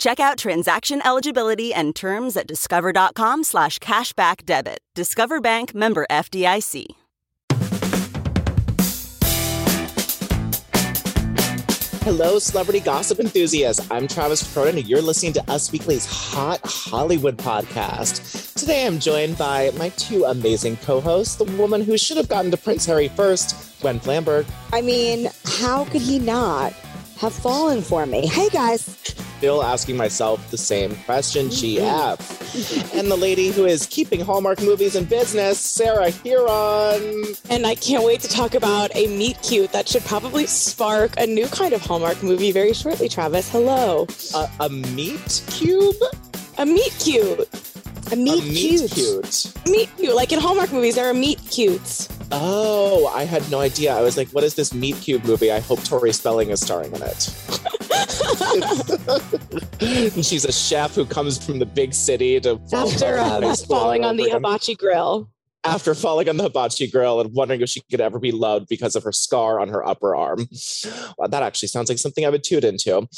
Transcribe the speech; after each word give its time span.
Check 0.00 0.18
out 0.18 0.38
transaction 0.38 1.02
eligibility 1.06 1.74
and 1.74 1.94
terms 1.94 2.34
at 2.34 2.46
discover.com 2.46 3.44
slash 3.44 3.78
cashback 3.80 4.46
debit. 4.46 4.78
Discover 4.94 5.42
Bank 5.42 5.74
member 5.74 6.06
FDIC. 6.10 6.86
Hello, 12.02 12.38
celebrity 12.38 12.80
gossip 12.80 13.20
enthusiasts. 13.20 13.86
I'm 13.90 14.08
Travis 14.08 14.50
Cronin, 14.54 14.78
and 14.78 14.88
you're 14.88 15.02
listening 15.02 15.34
to 15.34 15.50
Us 15.50 15.70
Weekly's 15.70 16.06
Hot 16.06 16.60
Hollywood 16.64 17.36
podcast. 17.36 18.54
Today, 18.54 18.86
I'm 18.86 19.00
joined 19.00 19.36
by 19.36 19.70
my 19.76 19.90
two 19.90 20.24
amazing 20.24 20.78
co 20.78 21.02
hosts, 21.02 21.36
the 21.36 21.44
woman 21.44 21.82
who 21.82 21.98
should 21.98 22.16
have 22.16 22.28
gotten 22.28 22.50
to 22.52 22.56
Prince 22.56 22.86
Harry 22.86 23.08
first, 23.08 23.78
Gwen 23.82 24.00
Flamberg. 24.00 24.46
I 24.72 24.80
mean, 24.80 25.28
how 25.44 25.84
could 25.84 26.00
he 26.00 26.18
not 26.18 26.72
have 27.18 27.34
fallen 27.34 27.82
for 27.82 28.06
me? 28.06 28.26
Hey, 28.26 28.48
guys. 28.48 28.99
Still 29.40 29.62
asking 29.62 29.96
myself 29.96 30.50
the 30.50 30.58
same 30.58 30.94
question, 31.06 31.46
GF. 31.48 32.18
Mm-hmm. 32.18 32.98
and 32.98 33.10
the 33.10 33.16
lady 33.16 33.48
who 33.48 33.64
is 33.64 33.86
keeping 33.86 34.20
Hallmark 34.20 34.60
movies 34.60 34.96
in 34.96 35.06
business, 35.06 35.58
Sarah 35.58 36.10
Hearon. 36.10 37.40
And 37.48 37.66
I 37.66 37.74
can't 37.74 38.04
wait 38.04 38.20
to 38.20 38.28
talk 38.28 38.54
about 38.54 38.94
a 38.94 39.06
meet 39.06 39.40
cute 39.40 39.72
that 39.72 39.88
should 39.88 40.04
probably 40.04 40.44
spark 40.44 41.12
a 41.16 41.26
new 41.26 41.46
kind 41.46 41.72
of 41.72 41.80
Hallmark 41.80 42.22
movie 42.22 42.52
very 42.52 42.74
shortly, 42.74 43.08
Travis. 43.08 43.48
Hello. 43.48 44.06
A, 44.34 44.50
a 44.60 44.68
meat 44.68 45.42
cube? 45.46 45.96
A 46.58 46.66
meat 46.66 46.94
cute. 46.98 47.48
A 48.12 48.16
meet, 48.16 48.42
a 48.42 48.46
meat 48.46 48.90
cute. 48.90 48.90
cute. 48.90 49.52
Meet 49.64 49.88
cute. 49.96 50.14
Like 50.14 50.32
in 50.32 50.38
Hallmark 50.38 50.70
movies, 50.70 50.96
there 50.96 51.08
are 51.08 51.14
meet 51.14 51.40
cutes. 51.48 52.10
Oh, 52.32 53.06
I 53.14 53.24
had 53.24 53.48
no 53.50 53.60
idea. 53.60 53.92
I 53.94 54.02
was 54.02 54.16
like, 54.16 54.28
what 54.30 54.44
is 54.44 54.54
this 54.54 54.72
Meat 54.72 54.96
Cube 54.96 55.24
movie? 55.24 55.50
I 55.50 55.60
hope 55.60 55.82
Tori 55.84 56.12
Spelling 56.12 56.50
is 56.50 56.60
starring 56.60 56.94
in 56.94 57.02
it. 57.02 57.34
and 59.80 60.24
she's 60.24 60.44
a 60.44 60.52
chef 60.52 60.94
who 60.94 61.04
comes 61.04 61.44
from 61.44 61.58
the 61.58 61.66
big 61.66 61.92
city 61.92 62.38
to 62.40 62.60
After 62.72 63.18
um, 63.18 63.54
falling 63.56 64.04
on 64.04 64.16
the 64.16 64.24
again. 64.24 64.36
hibachi 64.36 64.74
grill. 64.76 65.30
After 65.64 65.94
falling 65.94 66.28
on 66.28 66.36
the 66.36 66.44
hibachi 66.44 66.86
grill 66.86 67.20
and 67.20 67.34
wondering 67.34 67.60
if 67.60 67.68
she 67.68 67.82
could 67.90 68.00
ever 68.00 68.18
be 68.18 68.32
loved 68.32 68.68
because 68.68 68.96
of 68.96 69.02
her 69.04 69.12
scar 69.12 69.60
on 69.60 69.68
her 69.68 69.86
upper 69.86 70.14
arm. 70.16 70.48
Well, 71.18 71.28
that 71.28 71.42
actually 71.42 71.68
sounds 71.68 71.88
like 71.88 71.98
something 71.98 72.24
I 72.24 72.30
would 72.30 72.44
tune 72.44 72.64
into. 72.64 73.08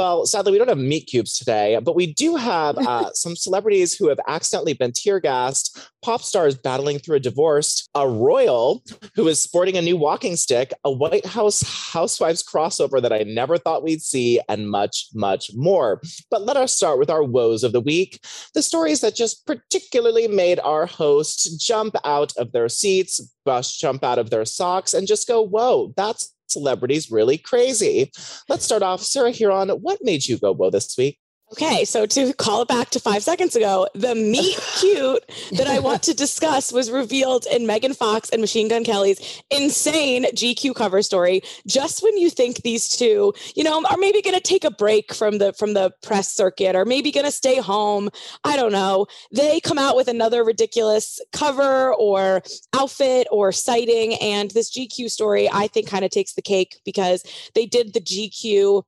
Well, 0.00 0.24
sadly, 0.24 0.52
we 0.52 0.56
don't 0.56 0.68
have 0.68 0.78
meat 0.78 1.08
cubes 1.08 1.36
today, 1.36 1.78
but 1.84 1.94
we 1.94 2.14
do 2.14 2.34
have 2.36 2.78
uh, 2.88 3.12
some 3.12 3.36
celebrities 3.36 3.94
who 3.94 4.08
have 4.08 4.18
accidentally 4.26 4.72
been 4.72 4.92
tear 4.92 5.20
gassed, 5.20 5.78
pop 6.00 6.22
stars 6.22 6.54
battling 6.54 6.98
through 6.98 7.16
a 7.16 7.20
divorce, 7.20 7.86
a 7.94 8.08
royal 8.08 8.82
who 9.14 9.28
is 9.28 9.38
sporting 9.38 9.76
a 9.76 9.82
new 9.82 9.98
walking 9.98 10.36
stick, 10.36 10.72
a 10.84 10.90
White 10.90 11.26
House 11.26 11.60
Housewives 11.92 12.42
crossover 12.42 13.02
that 13.02 13.12
I 13.12 13.24
never 13.24 13.58
thought 13.58 13.82
we'd 13.82 14.00
see, 14.00 14.40
and 14.48 14.70
much, 14.70 15.08
much 15.12 15.50
more. 15.54 16.00
But 16.30 16.46
let 16.46 16.56
us 16.56 16.74
start 16.74 16.98
with 16.98 17.10
our 17.10 17.22
woes 17.22 17.62
of 17.62 17.72
the 17.72 17.82
week 17.82 18.24
the 18.54 18.62
stories 18.62 19.02
that 19.02 19.14
just 19.14 19.46
particularly 19.46 20.26
made 20.28 20.60
our 20.60 20.86
hosts 20.86 21.54
jump 21.62 21.94
out 22.06 22.32
of 22.38 22.52
their 22.52 22.70
seats, 22.70 23.20
bust 23.44 23.78
jump 23.78 24.02
out 24.02 24.18
of 24.18 24.30
their 24.30 24.46
socks, 24.46 24.94
and 24.94 25.06
just 25.06 25.28
go, 25.28 25.42
whoa, 25.42 25.92
that's 25.94 26.32
celebrities 26.50 27.10
really 27.10 27.38
crazy. 27.38 28.10
Let's 28.48 28.64
start 28.64 28.82
off. 28.82 29.02
Sarah 29.02 29.30
Hearon, 29.30 29.80
what 29.80 29.98
made 30.02 30.26
you 30.26 30.38
go 30.38 30.52
whoa 30.52 30.70
this 30.70 30.96
week? 30.96 31.18
Okay, 31.52 31.84
so 31.84 32.06
to 32.06 32.32
call 32.34 32.62
it 32.62 32.68
back 32.68 32.90
to 32.90 33.00
five 33.00 33.24
seconds 33.24 33.56
ago, 33.56 33.88
the 33.92 34.14
meet 34.14 34.56
cute 34.78 35.24
that 35.50 35.66
I 35.66 35.80
want 35.80 36.00
to 36.04 36.14
discuss 36.14 36.72
was 36.72 36.92
revealed 36.92 37.44
in 37.50 37.66
Megan 37.66 37.92
Fox 37.92 38.30
and 38.30 38.40
Machine 38.40 38.68
Gun 38.68 38.84
Kelly's 38.84 39.42
insane 39.50 40.26
GQ 40.26 40.76
cover 40.76 41.02
story. 41.02 41.42
Just 41.66 42.04
when 42.04 42.16
you 42.16 42.30
think 42.30 42.62
these 42.62 42.88
two, 42.88 43.34
you 43.56 43.64
know, 43.64 43.82
are 43.90 43.96
maybe 43.96 44.22
going 44.22 44.36
to 44.36 44.40
take 44.40 44.62
a 44.62 44.70
break 44.70 45.12
from 45.12 45.38
the 45.38 45.52
from 45.54 45.74
the 45.74 45.92
press 46.04 46.30
circuit, 46.30 46.76
or 46.76 46.84
maybe 46.84 47.10
going 47.10 47.26
to 47.26 47.32
stay 47.32 47.56
home, 47.56 48.10
I 48.44 48.54
don't 48.54 48.72
know. 48.72 49.06
They 49.32 49.58
come 49.58 49.78
out 49.78 49.96
with 49.96 50.06
another 50.06 50.44
ridiculous 50.44 51.20
cover 51.32 51.92
or 51.94 52.42
outfit 52.74 53.26
or 53.32 53.50
sighting, 53.50 54.14
and 54.20 54.52
this 54.52 54.70
GQ 54.70 55.10
story 55.10 55.50
I 55.52 55.66
think 55.66 55.88
kind 55.88 56.04
of 56.04 56.12
takes 56.12 56.34
the 56.34 56.42
cake 56.42 56.80
because 56.84 57.24
they 57.56 57.66
did 57.66 57.92
the 57.92 58.00
GQ 58.00 58.84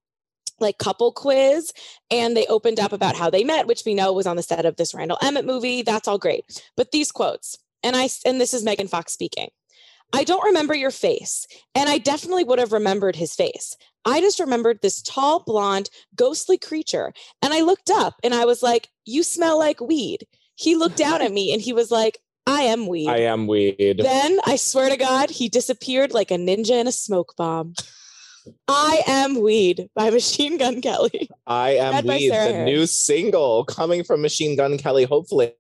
like 0.63 0.79
couple 0.79 1.13
quiz 1.13 1.73
and 2.11 2.37
they 2.37 2.47
opened 2.47 2.81
up 2.81 2.93
about 2.93 3.17
how 3.17 3.29
they 3.29 3.45
met 3.45 3.67
which 3.67 3.83
we 3.85 3.95
know 3.95 4.13
was 4.13 4.27
on 4.27 4.37
the 4.37 4.43
set 4.43 4.65
of 4.65 4.77
this 4.77 4.95
Randall 4.95 5.19
Emmett 5.23 5.45
movie. 5.45 5.83
That's 5.83 6.09
all 6.09 6.19
great. 6.19 6.63
But 6.77 6.93
these 6.93 7.13
quotes 7.13 7.59
and 7.83 7.97
I 7.97 8.09
and 8.25 8.41
this 8.41 8.55
is 8.55 8.65
Megan 8.65 8.89
Fox 8.89 9.13
speaking. 9.13 9.49
I 10.15 10.25
don't 10.25 10.45
remember 10.45 10.75
your 10.75 10.91
face 10.91 11.47
and 11.75 11.89
I 11.89 11.99
definitely 11.99 12.45
would 12.45 12.59
have 12.59 12.73
remembered 12.73 13.17
his 13.17 13.35
face. 13.35 13.77
I 14.05 14.21
just 14.21 14.41
remembered 14.41 14.81
this 14.81 15.03
tall 15.03 15.41
blonde 15.41 15.91
ghostly 16.15 16.59
creature 16.59 17.13
and 17.43 17.53
I 17.53 17.61
looked 17.61 17.91
up 17.91 18.15
and 18.23 18.35
I 18.35 18.45
was 18.45 18.63
like 18.63 18.89
you 19.05 19.23
smell 19.23 19.59
like 19.59 19.81
weed 19.81 20.27
he 20.55 20.77
looked 20.77 20.97
down 20.97 21.23
at 21.23 21.33
me 21.33 21.53
and 21.53 21.61
he 21.61 21.73
was 21.73 21.91
like 21.91 22.19
I 22.47 22.63
am 22.63 22.87
weed 22.87 23.09
I 23.09 23.19
am 23.19 23.47
weed. 23.47 23.99
then 23.99 24.41
I 24.45 24.57
swear 24.57 24.91
to 24.91 24.97
God, 24.97 25.31
he 25.31 25.49
disappeared 25.49 26.13
like 26.13 26.31
a 26.31 26.37
ninja 26.37 26.81
in 26.81 26.87
a 26.87 26.93
smoke 26.93 27.35
bomb. 27.37 27.75
I 28.69 29.03
am 29.07 29.41
weed 29.41 29.89
by 29.95 30.11
Machine 30.19 30.59
Gun 30.59 30.81
Kelly. 30.81 31.29
I 31.47 31.71
am 31.71 31.95
Read 31.95 32.05
weed, 32.05 32.31
the 32.31 32.65
new 32.65 32.87
single 32.87 33.65
coming 33.65 34.05
from 34.05 34.23
Machine 34.23 34.57
Gun 34.57 34.79
Kelly, 34.79 35.05
hopefully. 35.05 35.53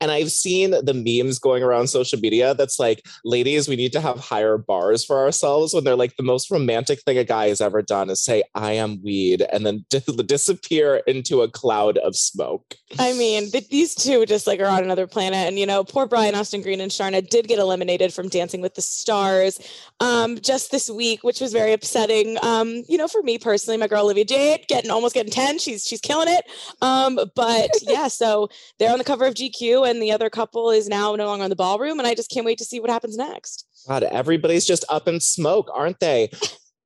And 0.00 0.10
I've 0.10 0.30
seen 0.30 0.70
the 0.70 0.94
memes 0.94 1.38
going 1.38 1.62
around 1.62 1.88
social 1.88 2.18
media 2.18 2.54
that's 2.54 2.78
like, 2.78 3.04
ladies, 3.24 3.68
we 3.68 3.76
need 3.76 3.92
to 3.92 4.00
have 4.00 4.18
higher 4.18 4.58
bars 4.58 5.04
for 5.04 5.18
ourselves 5.18 5.74
when 5.74 5.84
they're 5.84 5.96
like, 5.96 6.16
the 6.16 6.22
most 6.22 6.50
romantic 6.50 7.00
thing 7.02 7.18
a 7.18 7.24
guy 7.24 7.48
has 7.48 7.60
ever 7.60 7.82
done 7.82 8.10
is 8.10 8.22
say, 8.22 8.42
I 8.54 8.72
am 8.72 9.02
weed, 9.02 9.42
and 9.52 9.66
then 9.66 9.84
di- 9.90 10.00
disappear 10.26 10.96
into 11.06 11.42
a 11.42 11.50
cloud 11.50 11.98
of 11.98 12.16
smoke. 12.16 12.74
I 12.98 13.12
mean, 13.12 13.50
th- 13.50 13.68
these 13.68 13.94
two 13.94 14.26
just 14.26 14.46
like 14.46 14.60
are 14.60 14.66
on 14.66 14.84
another 14.84 15.06
planet. 15.06 15.48
And 15.48 15.58
you 15.58 15.66
know, 15.66 15.84
poor 15.84 16.06
Brian 16.06 16.34
Austin 16.34 16.62
Green 16.62 16.80
and 16.80 16.90
Sharna 16.90 17.26
did 17.26 17.48
get 17.48 17.58
eliminated 17.58 18.12
from 18.12 18.28
Dancing 18.28 18.60
with 18.60 18.74
the 18.74 18.82
Stars 18.82 19.60
um, 20.00 20.38
just 20.40 20.70
this 20.70 20.90
week, 20.90 21.22
which 21.22 21.40
was 21.40 21.52
very 21.52 21.72
upsetting. 21.72 22.36
Um, 22.42 22.82
you 22.88 22.98
know, 22.98 23.08
for 23.08 23.22
me 23.22 23.38
personally, 23.38 23.78
my 23.78 23.86
girl 23.86 24.04
Olivia 24.04 24.24
Jade 24.24 24.66
getting 24.68 24.90
almost 24.90 25.14
getting 25.14 25.32
10. 25.32 25.58
She's 25.58 25.84
she's 25.84 26.00
killing 26.00 26.28
it. 26.28 26.44
Um, 26.82 27.18
but 27.34 27.70
yeah, 27.82 28.08
so 28.08 28.48
they're 28.78 28.92
on 28.92 28.98
the 28.98 29.04
cover 29.04 29.29
of 29.30 29.36
GQ, 29.36 29.88
and 29.88 30.02
the 30.02 30.12
other 30.12 30.28
couple 30.28 30.70
is 30.70 30.88
now 30.88 31.14
no 31.14 31.26
longer 31.26 31.44
in 31.44 31.50
the 31.50 31.56
ballroom. 31.56 31.98
And 31.98 32.06
I 32.06 32.14
just 32.14 32.30
can't 32.30 32.44
wait 32.44 32.58
to 32.58 32.64
see 32.64 32.80
what 32.80 32.90
happens 32.90 33.16
next. 33.16 33.66
God, 33.88 34.02
everybody's 34.02 34.66
just 34.66 34.84
up 34.90 35.08
in 35.08 35.20
smoke, 35.20 35.70
aren't 35.72 36.00
they? 36.00 36.30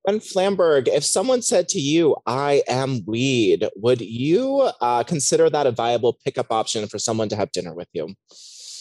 And 0.06 0.20
Flamberg, 0.20 0.86
if 0.86 1.02
someone 1.02 1.40
said 1.40 1.66
to 1.70 1.80
you, 1.80 2.16
I 2.26 2.62
am 2.68 3.04
weed, 3.06 3.66
would 3.76 4.02
you 4.02 4.70
uh, 4.80 5.02
consider 5.02 5.48
that 5.48 5.66
a 5.66 5.70
viable 5.70 6.18
pickup 6.24 6.52
option 6.52 6.86
for 6.88 6.98
someone 6.98 7.30
to 7.30 7.36
have 7.36 7.52
dinner 7.52 7.74
with 7.74 7.88
you? 7.94 8.14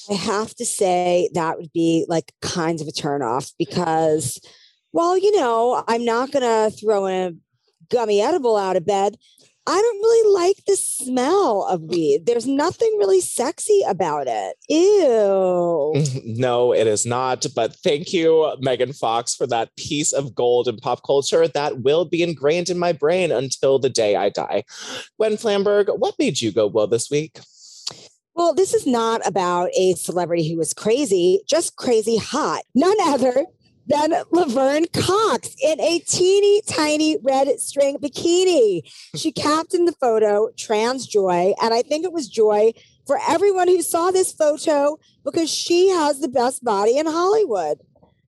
I 0.09 0.15
have 0.15 0.53
to 0.55 0.65
say 0.65 1.29
that 1.33 1.57
would 1.57 1.71
be 1.71 2.05
like 2.09 2.33
kind 2.41 2.81
of 2.81 2.87
a 2.87 2.91
turnoff 2.91 3.53
because, 3.57 4.37
well, 4.91 5.17
you 5.17 5.33
know, 5.39 5.81
I'm 5.87 6.03
not 6.03 6.31
going 6.31 6.43
to 6.43 6.75
throw 6.75 7.07
a 7.07 7.31
gummy 7.89 8.21
edible 8.21 8.57
out 8.57 8.75
of 8.75 8.85
bed. 8.85 9.17
I 9.65 9.81
don't 9.81 9.97
really 9.97 10.33
like 10.33 10.57
the 10.67 10.75
smell 10.75 11.65
of 11.69 11.81
weed. 11.83 12.25
There's 12.25 12.45
nothing 12.45 12.93
really 12.99 13.21
sexy 13.21 13.81
about 13.87 14.27
it. 14.27 14.57
Ew. 14.69 15.93
No, 16.25 16.73
it 16.73 16.87
is 16.87 17.05
not. 17.05 17.45
But 17.55 17.75
thank 17.77 18.11
you, 18.11 18.55
Megan 18.59 18.91
Fox, 18.91 19.35
for 19.35 19.45
that 19.47 19.75
piece 19.77 20.11
of 20.11 20.33
gold 20.33 20.67
in 20.67 20.77
pop 20.77 21.01
culture 21.05 21.47
that 21.47 21.81
will 21.81 22.05
be 22.05 22.23
ingrained 22.23 22.69
in 22.69 22.77
my 22.79 22.91
brain 22.91 23.31
until 23.31 23.79
the 23.79 23.89
day 23.89 24.15
I 24.15 24.29
die. 24.29 24.63
Gwen 25.17 25.37
Flamberg, 25.37 25.87
what 25.99 26.15
made 26.17 26.41
you 26.41 26.51
go 26.51 26.67
well 26.67 26.87
this 26.87 27.09
week? 27.09 27.39
Well, 28.35 28.53
this 28.53 28.73
is 28.73 28.87
not 28.87 29.25
about 29.27 29.69
a 29.77 29.93
celebrity 29.93 30.49
who 30.49 30.57
was 30.57 30.73
crazy, 30.73 31.41
just 31.47 31.75
crazy 31.75 32.17
hot. 32.17 32.63
None 32.73 32.97
other 33.01 33.45
than 33.87 34.13
Laverne 34.31 34.85
Cox 34.93 35.55
in 35.61 35.79
a 35.79 35.99
teeny 35.99 36.61
tiny 36.61 37.17
red 37.21 37.59
string 37.59 37.97
bikini. 37.97 38.81
She 39.15 39.31
captioned 39.31 39.87
the 39.87 39.93
photo 39.93 40.49
Trans 40.57 41.05
Joy, 41.05 41.53
and 41.61 41.73
I 41.73 41.81
think 41.81 42.05
it 42.05 42.13
was 42.13 42.27
joy 42.27 42.73
for 43.05 43.19
everyone 43.27 43.67
who 43.67 43.81
saw 43.81 44.11
this 44.11 44.31
photo 44.31 44.97
because 45.23 45.49
she 45.49 45.89
has 45.89 46.19
the 46.19 46.29
best 46.29 46.63
body 46.63 46.97
in 46.97 47.05
Hollywood. 47.05 47.79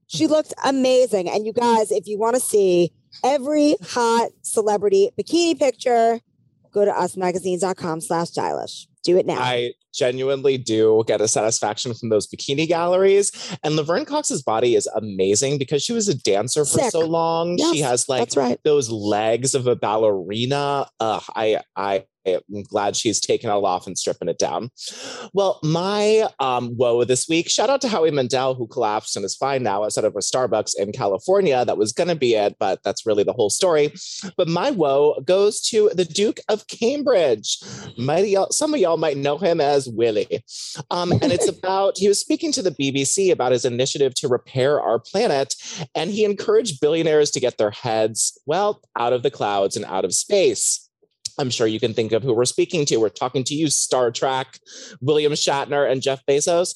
She 0.07 0.27
looked 0.27 0.53
amazing. 0.63 1.29
And 1.29 1.45
you 1.45 1.53
guys, 1.53 1.91
if 1.91 2.07
you 2.07 2.19
want 2.19 2.35
to 2.35 2.41
see 2.41 2.91
every 3.23 3.75
hot 3.81 4.29
celebrity 4.41 5.09
bikini 5.17 5.57
picture, 5.57 6.19
go 6.71 6.85
to 6.85 6.91
usmagazines.com 6.91 8.01
slash 8.01 8.29
stylish. 8.29 8.87
Do 9.03 9.17
it 9.17 9.25
now. 9.25 9.39
I 9.39 9.73
genuinely 9.95 10.57
do 10.57 11.03
get 11.07 11.21
a 11.21 11.27
satisfaction 11.27 11.93
from 11.93 12.09
those 12.09 12.27
bikini 12.27 12.67
galleries. 12.67 13.31
And 13.63 13.75
Laverne 13.75 14.05
Cox's 14.05 14.43
body 14.43 14.75
is 14.75 14.87
amazing 14.87 15.57
because 15.57 15.83
she 15.83 15.93
was 15.93 16.07
a 16.07 16.17
dancer 16.17 16.65
for 16.65 16.79
Sick. 16.79 16.91
so 16.91 17.01
long. 17.01 17.57
Yes, 17.57 17.73
she 17.73 17.79
has 17.81 18.09
like 18.09 18.29
right. 18.35 18.59
those 18.63 18.89
legs 18.89 19.55
of 19.55 19.67
a 19.67 19.75
ballerina. 19.75 20.87
Ugh, 20.99 21.23
I 21.35 21.61
I 21.75 22.05
am 22.25 22.63
glad 22.63 22.95
she's 22.95 23.19
taken 23.19 23.49
it 23.49 23.53
all 23.53 23.65
off 23.65 23.87
and 23.87 23.97
stripping 23.97 24.29
it 24.29 24.37
down. 24.37 24.69
Well, 25.33 25.59
my 25.63 26.27
um, 26.39 26.75
woe 26.77 27.03
this 27.03 27.27
week, 27.27 27.49
shout 27.49 27.69
out 27.69 27.81
to 27.81 27.87
Howie 27.87 28.11
Mandel, 28.11 28.55
who 28.55 28.67
collapsed 28.67 29.15
and 29.15 29.25
is 29.25 29.35
fine 29.35 29.63
now 29.63 29.83
outside 29.83 30.05
of 30.05 30.15
a 30.15 30.19
Starbucks 30.19 30.73
in 30.77 30.91
California. 30.91 31.63
That 31.65 31.77
was 31.77 31.93
going 31.93 32.07
to 32.07 32.15
be 32.15 32.35
it, 32.35 32.55
but 32.59 32.81
that's 32.83 33.05
really 33.05 33.23
the 33.23 33.33
whole 33.33 33.49
story. 33.49 33.93
But 34.37 34.47
my 34.47 34.71
woe 34.71 35.21
goes 35.25 35.61
to 35.69 35.89
the 35.93 36.05
Duke 36.05 36.39
of 36.49 36.67
Cambridge. 36.67 37.59
Y'all, 37.97 38.51
some 38.51 38.73
of 38.73 38.79
y'all 38.79 38.97
might 38.97 39.17
know 39.17 39.37
him 39.37 39.61
as 39.61 39.87
Willie. 39.87 40.43
Um, 40.91 41.11
and 41.11 41.31
it's 41.31 41.47
about, 41.57 41.97
he 41.97 42.07
was 42.07 42.19
speaking 42.19 42.51
to 42.53 42.61
the 42.61 42.71
BBC 42.71 43.31
about 43.31 43.51
his 43.51 43.65
initiative 43.65 44.13
to 44.15 44.27
repair 44.27 44.81
our 44.81 44.99
planet. 44.99 45.55
And 45.93 46.11
he 46.11 46.25
encouraged 46.25 46.79
billionaires 46.81 47.31
to 47.31 47.39
get 47.39 47.57
their 47.57 47.71
heads, 47.71 48.39
well, 48.45 48.81
out 48.97 49.13
of 49.13 49.23
the 49.23 49.31
clouds 49.31 49.75
and 49.75 49.85
out 49.85 50.05
of 50.05 50.13
space. 50.13 50.89
I'm 51.37 51.49
sure 51.49 51.67
you 51.67 51.79
can 51.79 51.93
think 51.93 52.11
of 52.11 52.23
who 52.23 52.33
we're 52.33 52.45
speaking 52.45 52.85
to. 52.87 52.97
We're 52.97 53.09
talking 53.09 53.43
to 53.45 53.55
you, 53.55 53.69
Star 53.69 54.11
Trek, 54.11 54.59
William 55.01 55.33
Shatner, 55.33 55.89
and 55.89 56.01
Jeff 56.01 56.25
Bezos. 56.25 56.75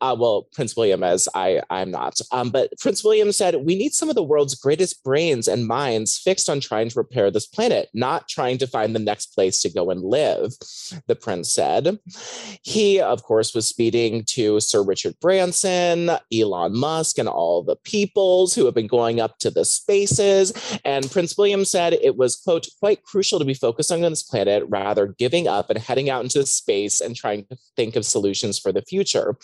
Uh, 0.00 0.16
well, 0.18 0.48
Prince 0.52 0.76
William, 0.76 1.02
as 1.02 1.28
I, 1.34 1.62
I'm 1.70 1.90
not. 1.90 2.20
Um, 2.32 2.50
but 2.50 2.72
Prince 2.78 3.04
William 3.04 3.32
said, 3.32 3.56
We 3.56 3.76
need 3.76 3.92
some 3.92 4.08
of 4.08 4.14
the 4.14 4.22
world's 4.22 4.54
greatest 4.54 5.02
brains 5.04 5.48
and 5.48 5.66
minds 5.66 6.18
fixed 6.18 6.48
on 6.48 6.60
trying 6.60 6.88
to 6.88 6.98
repair 6.98 7.30
this 7.30 7.46
planet, 7.46 7.88
not 7.94 8.28
trying 8.28 8.58
to 8.58 8.66
find 8.66 8.94
the 8.94 9.00
next 9.00 9.34
place 9.34 9.62
to 9.62 9.70
go 9.70 9.90
and 9.90 10.02
live, 10.02 10.52
the 11.06 11.16
prince 11.16 11.52
said. 11.52 11.98
He, 12.62 13.00
of 13.00 13.22
course, 13.22 13.54
was 13.54 13.68
speaking 13.68 14.24
to 14.28 14.60
Sir 14.60 14.82
Richard 14.82 15.14
Branson, 15.20 16.10
Elon 16.32 16.76
Musk, 16.76 17.18
and 17.18 17.28
all 17.28 17.62
the 17.62 17.76
peoples 17.76 18.54
who 18.54 18.64
have 18.64 18.74
been 18.74 18.86
going 18.86 19.20
up 19.20 19.38
to 19.38 19.50
the 19.50 19.64
spaces. 19.64 20.52
And 20.84 21.10
Prince 21.10 21.36
William 21.36 21.64
said 21.64 21.94
it 21.94 22.16
was, 22.16 22.36
quote, 22.36 22.66
quite 22.78 23.02
crucial 23.02 23.38
to 23.38 23.44
be 23.44 23.54
focused 23.54 23.92
on 23.92 23.99
this 24.02 24.22
planet, 24.22 24.64
rather 24.68 25.08
giving 25.18 25.46
up 25.46 25.70
and 25.70 25.78
heading 25.78 26.08
out 26.08 26.22
into 26.22 26.44
space 26.46 27.00
and 27.00 27.14
trying 27.14 27.44
to 27.46 27.56
think 27.76 27.96
of 27.96 28.04
solutions 28.04 28.58
for 28.58 28.72
the 28.72 28.82
future. 28.82 29.36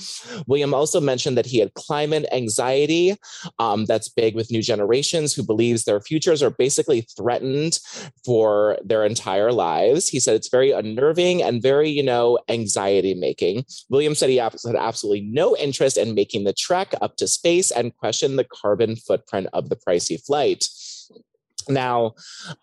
William 0.46 0.72
also 0.72 1.00
mentioned 1.00 1.36
that 1.36 1.46
he 1.46 1.58
had 1.58 1.74
climate 1.74 2.26
anxiety. 2.32 3.16
Um, 3.58 3.84
that's 3.84 4.08
big 4.08 4.34
with 4.34 4.50
new 4.50 4.62
generations 4.62 5.34
who 5.34 5.42
believes 5.42 5.84
their 5.84 6.00
futures 6.00 6.42
are 6.42 6.50
basically 6.50 7.02
threatened 7.16 7.78
for 8.24 8.78
their 8.84 9.04
entire 9.04 9.52
lives. 9.52 10.08
He 10.08 10.20
said 10.20 10.34
it's 10.34 10.48
very 10.48 10.70
unnerving 10.70 11.42
and 11.42 11.62
very, 11.62 11.90
you 11.90 12.02
know, 12.02 12.38
anxiety 12.48 13.14
making. 13.14 13.64
William 13.90 14.14
said 14.14 14.30
he 14.30 14.36
had 14.36 14.54
absolutely 14.78 15.22
no 15.22 15.56
interest 15.56 15.96
in 15.96 16.14
making 16.14 16.44
the 16.44 16.52
trek 16.52 16.94
up 17.00 17.16
to 17.16 17.28
space 17.28 17.70
and 17.70 17.96
questioned 17.96 18.38
the 18.38 18.44
carbon 18.44 18.96
footprint 18.96 19.48
of 19.52 19.68
the 19.68 19.76
pricey 19.76 20.20
flight. 20.24 20.68
Now, 21.68 22.14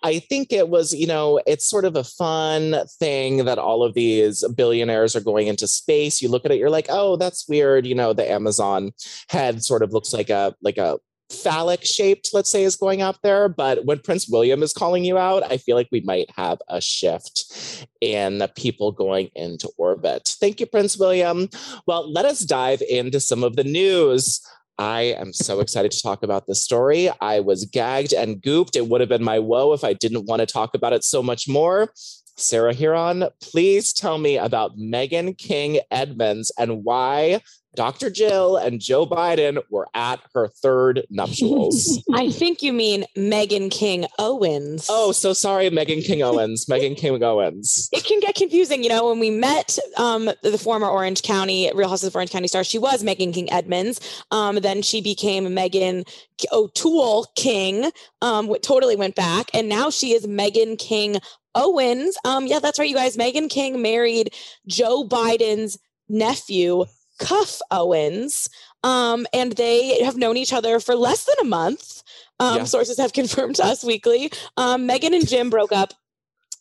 I 0.04 0.20
think 0.20 0.52
it 0.52 0.70
was, 0.70 0.94
you 0.94 1.08
know, 1.08 1.42
it's 1.46 1.68
sort 1.68 1.86
of 1.86 1.96
a 1.96 2.04
fun 2.04 2.76
thing 3.00 3.46
that 3.46 3.60
all 3.60 3.84
of 3.84 3.94
these 3.94 4.44
billionaires 4.56 5.16
are 5.16 5.22
going 5.22 5.48
into 5.48 5.68
space. 5.68 6.22
You 6.22 6.30
look 6.30 6.46
at 6.46 6.52
it, 6.52 6.58
you're 6.58 6.70
like, 6.70 6.88
oh, 6.90 7.18
that's 7.18 7.48
weird. 7.48 7.86
You 7.86 7.96
know, 7.96 8.14
the 8.14 8.30
Amazon 8.30 8.92
head 9.30 9.64
sort 9.64 9.84
of 9.84 9.92
looks 9.92 10.14
like 10.14 10.30
a 10.30 10.56
like 10.62 10.78
a 10.78 11.00
phallic 11.34 11.84
shaped, 11.84 12.30
let's 12.34 12.50
say, 12.50 12.64
is 12.64 12.76
going 12.76 13.02
out 13.02 13.22
there. 13.24 13.50
But 13.50 13.86
when 13.86 14.00
Prince 14.00 14.28
William 14.30 14.64
is 14.64 14.74
calling 14.74 15.04
you 15.04 15.18
out, 15.18 15.44
I 15.44 15.58
feel 15.58 15.76
like 15.76 15.90
we 15.92 16.02
might 16.02 16.30
have 16.36 16.60
a 16.68 16.80
shift 16.80 17.88
in 18.02 18.38
the 18.38 18.48
people 18.48 18.92
going 18.92 19.30
into 19.36 19.70
orbit. 19.78 20.36
Thank 20.40 20.60
you, 20.60 20.66
Prince 20.66 20.98
William. 20.98 21.50
Well, 21.88 22.12
let 22.12 22.26
us 22.26 22.42
dive 22.42 22.82
into 22.88 23.20
some 23.20 23.44
of 23.44 23.56
the 23.56 23.64
news. 23.64 24.42
I 24.78 25.02
am 25.02 25.34
so 25.34 25.60
excited 25.60 25.92
to 25.92 26.02
talk 26.02 26.24
about 26.24 26.48
this 26.48 26.64
story. 26.64 27.10
I 27.22 27.40
was 27.40 27.66
gagged 27.66 28.14
and 28.14 28.42
gooped. 28.42 28.76
It 28.76 28.88
would 28.88 29.02
have 29.02 29.10
been 29.10 29.24
my 29.24 29.40
woe 29.40 29.74
if 29.74 29.84
I 29.84 29.94
didn't 29.94 30.26
want 30.26 30.40
to 30.40 30.46
talk 30.46 30.74
about 30.74 30.94
it 30.94 31.04
so 31.04 31.22
much 31.22 31.48
more. 31.48 31.92
Sarah 32.36 32.74
Hearon, 32.74 33.30
please 33.42 33.94
tell 33.94 34.18
me 34.18 34.38
about 34.38 34.78
Megan 34.78 35.36
King 35.36 35.80
Edmonds 35.92 36.52
and 36.58 36.84
why 36.84 37.42
Dr. 37.76 38.10
Jill 38.10 38.58
and 38.58 38.80
Joe 38.80 39.06
Biden 39.06 39.62
were 39.70 39.88
at 39.96 40.20
her 40.34 40.48
third 40.48 41.06
nuptials. 41.10 42.04
I 42.14 42.30
think 42.30 42.62
you 42.62 42.72
mean 42.72 43.06
Megan 43.16 43.70
King 43.70 44.06
Owens. 44.20 44.88
oh, 44.90 45.12
so 45.12 45.34
sorry, 45.34 45.70
Megan 45.70 46.02
King 46.02 46.22
Owens. 46.22 46.70
Megan 46.74 46.96
King 46.96 47.24
Owens. 47.24 47.90
it 47.92 48.04
can 48.04 48.20
get 48.20 48.36
confusing. 48.36 48.84
You 48.84 48.90
know, 48.90 49.10
when 49.10 49.20
we 49.20 49.32
met 49.32 49.78
um, 49.98 50.30
the 50.44 50.58
former 50.58 50.88
Orange 50.88 51.24
County 51.24 51.72
Real 51.74 51.90
Houses 51.90 52.08
of 52.08 52.16
Orange 52.16 52.32
County 52.32 52.48
star, 52.48 52.64
she 52.64 52.78
was 52.78 53.04
Megan 53.04 53.32
King 53.32 53.52
Edmonds. 53.52 54.00
Um, 54.32 54.58
then 54.58 54.82
she 54.82 55.02
became 55.02 55.52
Megan 55.54 56.04
O'Toole 56.52 57.26
King. 57.36 57.90
Um, 58.22 58.54
totally 58.62 58.96
went 58.96 59.16
back, 59.16 59.50
and 59.54 59.68
now 59.68 59.90
she 59.90 60.14
is 60.14 60.28
Megan 60.28 60.78
King 60.78 61.18
Owens. 61.56 62.16
Um, 62.26 62.48
yeah, 62.48 62.60
that's 62.60 62.80
right, 62.80 62.90
you 62.90 62.96
guys. 62.96 63.18
Megan 63.18 63.50
King 63.50 63.82
married 63.82 64.34
Joe 64.68 65.08
Biden's 65.08 65.78
nephew, 66.10 66.86
Cuffe 67.20 67.62
Owens. 67.72 68.50
Um, 68.84 69.26
and 69.34 69.54
they 69.54 70.04
have 70.04 70.18
known 70.18 70.36
each 70.36 70.52
other 70.54 70.80
for 70.80 70.96
less 70.96 71.26
than 71.26 71.36
a 71.42 71.50
month. 71.50 72.04
Um, 72.40 72.58
Yeah. 72.58 72.64
Sources 72.66 72.98
have 72.98 73.14
confirmed 73.22 73.56
to 73.58 73.66
us 73.66 73.84
weekly. 73.84 74.32
Um, 74.58 74.86
Megan 74.86 75.14
and 75.14 75.28
Jim 75.28 75.50
broke 75.50 75.72
up 75.72 75.94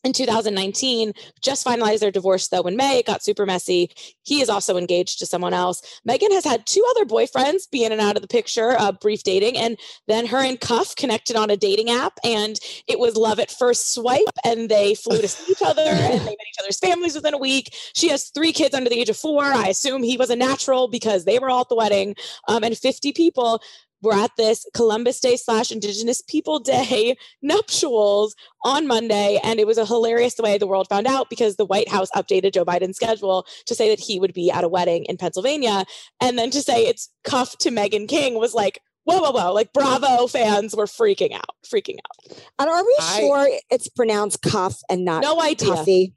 in 0.04 0.12
2019, 0.12 1.12
just 1.40 1.66
finalized 1.66 2.00
their 2.00 2.10
divorce 2.10 2.48
though 2.48 2.62
in 2.62 2.76
May. 2.76 2.98
It 2.98 3.06
got 3.06 3.22
super 3.22 3.46
messy. 3.46 3.90
He 4.22 4.40
is 4.40 4.48
also 4.48 4.76
engaged 4.76 5.18
to 5.20 5.26
someone 5.26 5.54
else. 5.54 6.00
Megan 6.04 6.32
has 6.32 6.44
had 6.44 6.66
two 6.66 6.84
other 6.90 7.04
boyfriends 7.04 7.70
be 7.70 7.84
in 7.84 7.92
and 7.92 8.00
out 8.00 8.16
of 8.16 8.22
the 8.22 8.28
picture, 8.28 8.76
uh, 8.78 8.92
brief 8.92 9.22
dating, 9.22 9.56
and 9.56 9.78
then 10.08 10.26
her 10.26 10.38
and 10.38 10.60
Cuffe 10.60 10.96
connected 10.96 11.36
on 11.36 11.50
a 11.50 11.56
dating 11.56 11.90
app, 11.90 12.18
and 12.24 12.58
it 12.88 12.98
was 12.98 13.16
love 13.16 13.38
at 13.38 13.50
first 13.50 13.94
swipe. 13.94 14.22
And 14.44 14.68
they 14.68 14.94
flew 14.94 15.20
to 15.20 15.28
see 15.28 15.52
each 15.52 15.62
other, 15.62 15.82
and 15.82 16.20
they 16.20 16.24
met 16.24 16.48
each 16.48 16.58
other's 16.60 16.78
families 16.78 17.14
within 17.14 17.34
a 17.34 17.38
week. 17.38 17.74
She 17.94 18.08
has 18.08 18.30
three 18.30 18.52
kids 18.52 18.74
under 18.74 18.90
the 18.90 18.98
age 18.98 19.08
of 19.08 19.16
four. 19.16 19.44
I 19.44 19.68
assume 19.68 20.02
he 20.02 20.16
was 20.16 20.30
a 20.30 20.36
natural 20.36 20.88
because 20.88 21.24
they 21.24 21.38
were 21.38 21.50
all 21.50 21.62
at 21.62 21.68
the 21.68 21.76
wedding, 21.76 22.16
um, 22.48 22.64
and 22.64 22.76
50 22.76 23.12
people 23.12 23.62
were 24.02 24.12
at 24.12 24.30
this 24.36 24.66
Columbus 24.74 25.20
Day 25.20 25.36
slash 25.36 25.70
Indigenous 25.70 26.20
People 26.22 26.58
Day 26.58 27.16
nuptials 27.42 28.34
on 28.64 28.86
Monday. 28.86 29.38
And 29.42 29.60
it 29.60 29.66
was 29.66 29.78
a 29.78 29.86
hilarious 29.86 30.36
way 30.38 30.58
the 30.58 30.66
world 30.66 30.88
found 30.88 31.06
out 31.06 31.30
because 31.30 31.56
the 31.56 31.64
White 31.64 31.88
House 31.88 32.10
updated 32.14 32.52
Joe 32.54 32.64
Biden's 32.64 32.96
schedule 32.96 33.46
to 33.66 33.74
say 33.74 33.88
that 33.90 34.00
he 34.00 34.18
would 34.18 34.34
be 34.34 34.50
at 34.50 34.64
a 34.64 34.68
wedding 34.68 35.04
in 35.04 35.16
Pennsylvania. 35.16 35.84
And 36.20 36.38
then 36.38 36.50
to 36.50 36.62
say 36.62 36.86
it's 36.86 37.08
cuffed 37.24 37.60
to 37.60 37.70
Megan 37.70 38.06
King 38.06 38.34
was 38.38 38.54
like, 38.54 38.80
whoa, 39.04 39.20
whoa, 39.20 39.30
whoa. 39.32 39.52
Like 39.52 39.72
Bravo 39.72 40.26
fans 40.26 40.74
were 40.76 40.86
freaking 40.86 41.32
out, 41.34 41.56
freaking 41.66 41.96
out. 41.98 42.36
And 42.58 42.68
are 42.68 42.82
we 42.84 42.96
I- 43.00 43.20
sure 43.20 43.48
it's 43.70 43.88
pronounced 43.88 44.42
cuff 44.42 44.78
and 44.90 45.04
not 45.04 45.22
No 45.22 45.40
idea. 45.40 45.74
Cuffy? 45.74 46.14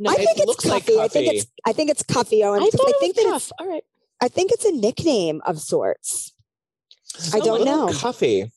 No, 0.00 0.10
I 0.10 0.14
it 0.14 0.16
think 0.18 0.38
it's 0.38 0.46
looks 0.46 0.64
like 0.64 0.86
Cuffy. 0.86 1.00
I 1.00 1.08
think 1.08 1.26
Cuffy. 1.26 1.38
it's 1.38 1.46
I 1.66 1.72
think 1.72 1.90
it's 1.90 2.02
Cuffy 2.04 2.44
Owens. 2.44 2.62
I 2.62 2.70
'cause 2.70 2.78
thought 2.80 2.86
I 2.86 2.90
it 2.90 3.00
think 3.00 3.16
was 3.16 3.24
that 3.24 3.30
cuff. 3.32 3.42
it's 3.42 3.52
All 3.60 3.66
right. 3.68 3.84
I 4.20 4.28
think 4.28 4.52
it's 4.52 4.64
a 4.64 4.70
nickname 4.72 5.40
of 5.44 5.60
sorts. 5.60 6.32
I 7.32 7.40
don't 7.40 7.64
know. 7.64 7.92
Coffee. 7.92 8.50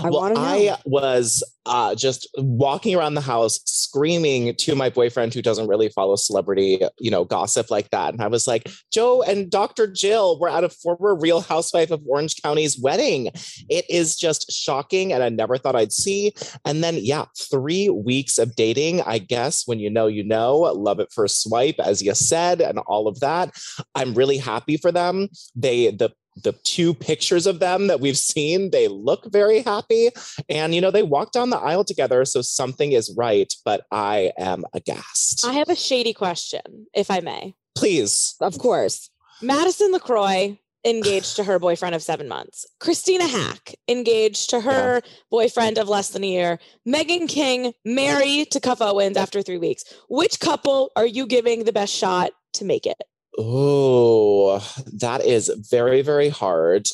I 0.00 0.10
well. 0.10 0.32
I 0.36 0.76
was 0.84 1.42
uh, 1.64 1.94
just 1.94 2.28
walking 2.36 2.94
around 2.94 3.14
the 3.14 3.22
house 3.22 3.60
screaming 3.64 4.54
to 4.56 4.74
my 4.74 4.90
boyfriend 4.90 5.32
who 5.32 5.40
doesn't 5.40 5.68
really 5.68 5.88
follow 5.88 6.16
celebrity, 6.16 6.80
you 6.98 7.10
know, 7.10 7.24
gossip 7.24 7.70
like 7.70 7.88
that. 7.90 8.12
And 8.12 8.22
I 8.22 8.26
was 8.26 8.46
like, 8.46 8.68
Joe 8.92 9.22
and 9.22 9.50
Dr. 9.50 9.86
Jill 9.86 10.38
were 10.38 10.50
at 10.50 10.64
a 10.64 10.68
former 10.68 11.14
real 11.14 11.40
housewife 11.40 11.90
of 11.90 12.02
Orange 12.06 12.40
County's 12.42 12.78
wedding. 12.78 13.30
It 13.70 13.88
is 13.88 14.16
just 14.16 14.52
shocking. 14.52 15.12
And 15.12 15.22
I 15.22 15.30
never 15.30 15.56
thought 15.56 15.76
I'd 15.76 15.92
see. 15.92 16.32
And 16.66 16.84
then, 16.84 16.98
yeah, 17.00 17.26
three 17.38 17.88
weeks 17.88 18.38
of 18.38 18.54
dating. 18.54 19.00
I 19.02 19.18
guess 19.18 19.66
when 19.66 19.78
you 19.78 19.88
know, 19.88 20.06
you 20.06 20.24
know, 20.24 20.56
love 20.56 21.00
at 21.00 21.12
first 21.12 21.42
swipe, 21.42 21.78
as 21.78 22.02
you 22.02 22.14
said, 22.14 22.60
and 22.60 22.78
all 22.80 23.08
of 23.08 23.20
that. 23.20 23.56
I'm 23.94 24.14
really 24.14 24.38
happy 24.38 24.76
for 24.76 24.92
them. 24.92 25.28
They, 25.54 25.90
the, 25.90 26.12
the 26.36 26.52
two 26.64 26.94
pictures 26.94 27.46
of 27.46 27.60
them 27.60 27.86
that 27.88 28.00
we've 28.00 28.16
seen, 28.16 28.70
they 28.70 28.88
look 28.88 29.30
very 29.30 29.60
happy. 29.60 30.10
And, 30.48 30.74
you 30.74 30.80
know, 30.80 30.90
they 30.90 31.02
walk 31.02 31.32
down 31.32 31.50
the 31.50 31.58
aisle 31.58 31.84
together. 31.84 32.24
So 32.24 32.42
something 32.42 32.92
is 32.92 33.14
right, 33.16 33.52
but 33.64 33.86
I 33.90 34.32
am 34.38 34.64
aghast. 34.72 35.44
I 35.44 35.52
have 35.52 35.68
a 35.68 35.76
shady 35.76 36.12
question, 36.12 36.86
if 36.94 37.10
I 37.10 37.20
may. 37.20 37.54
Please. 37.74 38.34
Of 38.40 38.58
course. 38.58 39.10
Madison 39.40 39.92
LeCroy 39.92 40.58
engaged 40.84 41.36
to 41.36 41.44
her 41.44 41.58
boyfriend 41.58 41.94
of 41.94 42.02
seven 42.02 42.28
months. 42.28 42.66
Christina 42.80 43.24
Haack 43.24 43.74
engaged 43.88 44.50
to 44.50 44.60
her 44.60 45.00
boyfriend 45.30 45.78
of 45.78 45.88
less 45.88 46.10
than 46.10 46.24
a 46.24 46.28
year. 46.28 46.58
Megan 46.84 47.28
King 47.28 47.72
married 47.84 48.50
to 48.50 48.60
Cuffe 48.60 48.80
Owens 48.80 49.16
after 49.16 49.42
three 49.42 49.58
weeks. 49.58 49.84
Which 50.08 50.40
couple 50.40 50.90
are 50.96 51.06
you 51.06 51.26
giving 51.26 51.64
the 51.64 51.72
best 51.72 51.94
shot 51.94 52.32
to 52.54 52.64
make 52.64 52.86
it? 52.86 53.00
Oh, 53.38 54.58
that 54.92 55.24
is 55.24 55.50
very, 55.70 56.02
very 56.02 56.28
hard. 56.28 56.88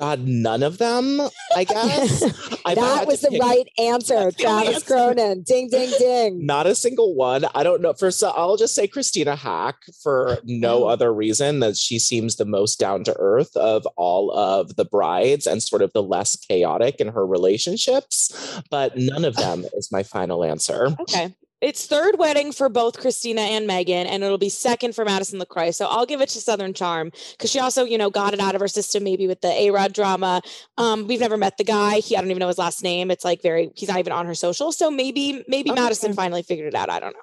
God, 0.00 0.26
none 0.26 0.62
of 0.62 0.78
them, 0.78 1.20
I 1.54 1.64
guess. 1.68 2.22
I 2.64 2.74
that 2.74 3.06
was 3.06 3.20
the 3.20 3.38
right 3.38 3.68
answer. 3.78 4.30
Travis 4.38 4.82
Cronin. 4.82 5.42
Ding, 5.42 5.68
ding, 5.68 5.92
ding. 5.98 6.46
Not 6.46 6.66
a 6.66 6.74
single 6.74 7.14
one. 7.14 7.44
I 7.54 7.62
don't 7.62 7.82
know. 7.82 7.92
First, 7.92 8.24
I'll 8.24 8.56
just 8.56 8.74
say 8.74 8.86
Christina 8.86 9.36
Haack 9.36 9.74
for 10.02 10.38
no 10.44 10.84
oh. 10.84 10.88
other 10.88 11.12
reason 11.12 11.60
that 11.60 11.76
she 11.76 11.98
seems 11.98 12.36
the 12.36 12.46
most 12.46 12.80
down 12.80 13.04
to 13.04 13.16
earth 13.18 13.54
of 13.56 13.86
all 13.96 14.30
of 14.32 14.76
the 14.76 14.86
brides 14.86 15.46
and 15.46 15.62
sort 15.62 15.82
of 15.82 15.92
the 15.92 16.02
less 16.02 16.34
chaotic 16.34 16.96
in 16.98 17.08
her 17.08 17.26
relationships. 17.26 18.62
But 18.70 18.96
none 18.96 19.26
of 19.26 19.36
them 19.36 19.66
is 19.74 19.92
my 19.92 20.02
final 20.02 20.44
answer. 20.44 20.96
Okay. 20.98 21.34
It's 21.60 21.86
third 21.86 22.18
wedding 22.18 22.52
for 22.52 22.68
both 22.68 22.98
Christina 22.98 23.42
and 23.42 23.66
Megan, 23.66 24.06
and 24.06 24.24
it'll 24.24 24.38
be 24.38 24.48
second 24.48 24.94
for 24.94 25.04
Madison 25.04 25.38
LeCroy. 25.38 25.74
So 25.74 25.86
I'll 25.86 26.06
give 26.06 26.20
it 26.20 26.30
to 26.30 26.40
Southern 26.40 26.72
Charm 26.72 27.12
because 27.32 27.50
she 27.50 27.58
also, 27.58 27.84
you 27.84 27.98
know, 27.98 28.08
got 28.08 28.32
it 28.32 28.40
out 28.40 28.54
of 28.54 28.60
her 28.60 28.68
system 28.68 29.04
maybe 29.04 29.26
with 29.26 29.42
the 29.42 29.48
A 29.48 29.70
Rod 29.70 29.92
drama. 29.92 30.40
Um, 30.78 31.06
we've 31.06 31.20
never 31.20 31.36
met 31.36 31.58
the 31.58 31.64
guy. 31.64 32.00
He, 32.00 32.16
I 32.16 32.20
don't 32.20 32.30
even 32.30 32.40
know 32.40 32.48
his 32.48 32.58
last 32.58 32.82
name. 32.82 33.10
It's 33.10 33.24
like 33.24 33.42
very, 33.42 33.70
he's 33.74 33.88
not 33.88 33.98
even 33.98 34.12
on 34.12 34.26
her 34.26 34.34
social. 34.34 34.72
So 34.72 34.90
maybe, 34.90 35.44
maybe 35.48 35.70
Okay. 35.70 35.80
Madison 35.80 36.14
finally 36.14 36.42
figured 36.42 36.68
it 36.68 36.74
out. 36.74 36.88
I 36.90 36.98
don't 36.98 37.12
know. 37.12 37.20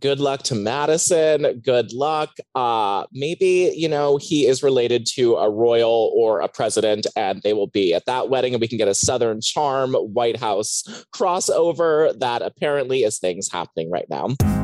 Good 0.00 0.20
luck 0.20 0.42
to 0.44 0.54
Madison. 0.54 1.60
Good 1.60 1.92
luck. 1.92 2.30
Uh, 2.54 3.06
maybe, 3.12 3.72
you 3.74 3.88
know, 3.88 4.16
he 4.16 4.46
is 4.46 4.62
related 4.62 5.06
to 5.14 5.34
a 5.36 5.50
royal 5.50 6.12
or 6.14 6.40
a 6.40 6.48
president, 6.48 7.06
and 7.16 7.42
they 7.42 7.52
will 7.52 7.68
be 7.68 7.94
at 7.94 8.06
that 8.06 8.28
wedding, 8.28 8.54
and 8.54 8.60
we 8.60 8.68
can 8.68 8.78
get 8.78 8.88
a 8.88 8.94
Southern 8.94 9.40
Charm 9.40 9.94
White 9.94 10.36
House 10.36 10.84
crossover 11.14 12.18
that 12.18 12.42
apparently 12.42 13.04
is 13.04 13.18
things 13.18 13.50
happening 13.50 13.90
right 13.90 14.06
now. 14.08 14.63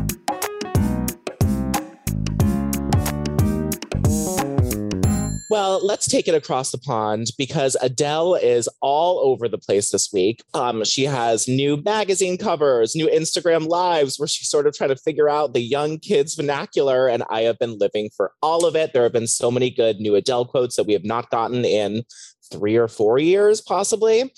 Well, 5.51 5.85
let's 5.85 6.07
take 6.07 6.29
it 6.29 6.35
across 6.37 6.71
the 6.71 6.79
pond 6.79 7.33
because 7.37 7.77
Adele 7.83 8.37
is 8.37 8.69
all 8.81 9.19
over 9.19 9.49
the 9.49 9.59
place 9.59 9.91
this 9.91 10.13
week. 10.13 10.45
Um, 10.55 10.85
she 10.85 11.03
has 11.07 11.49
new 11.49 11.77
magazine 11.79 12.39
covers, 12.39 12.95
new 12.95 13.09
Instagram 13.09 13.67
lives 13.67 14.17
where 14.17 14.29
she's 14.29 14.49
sort 14.49 14.69
of 14.69 14.77
trying 14.77 14.91
to 14.91 14.97
figure 14.97 15.29
out 15.29 15.53
the 15.53 15.61
young 15.61 15.99
kids' 15.99 16.37
vernacular. 16.37 17.09
And 17.09 17.25
I 17.31 17.41
have 17.43 17.59
been 17.59 17.79
living 17.79 18.11
for 18.17 18.33
all 18.41 18.65
of 18.65 18.77
it. 18.77 18.93
There 18.93 19.03
have 19.03 19.13
been 19.13 19.27
so 19.27 19.51
many 19.51 19.71
good 19.71 19.99
new 19.99 20.15
Adele 20.15 20.45
quotes 20.45 20.77
that 20.77 20.87
we 20.87 20.93
have 20.93 21.05
not 21.05 21.31
gotten 21.31 21.65
in 21.65 22.05
three 22.51 22.77
or 22.77 22.89
four 22.89 23.19
years, 23.19 23.61
possibly. 23.61 24.33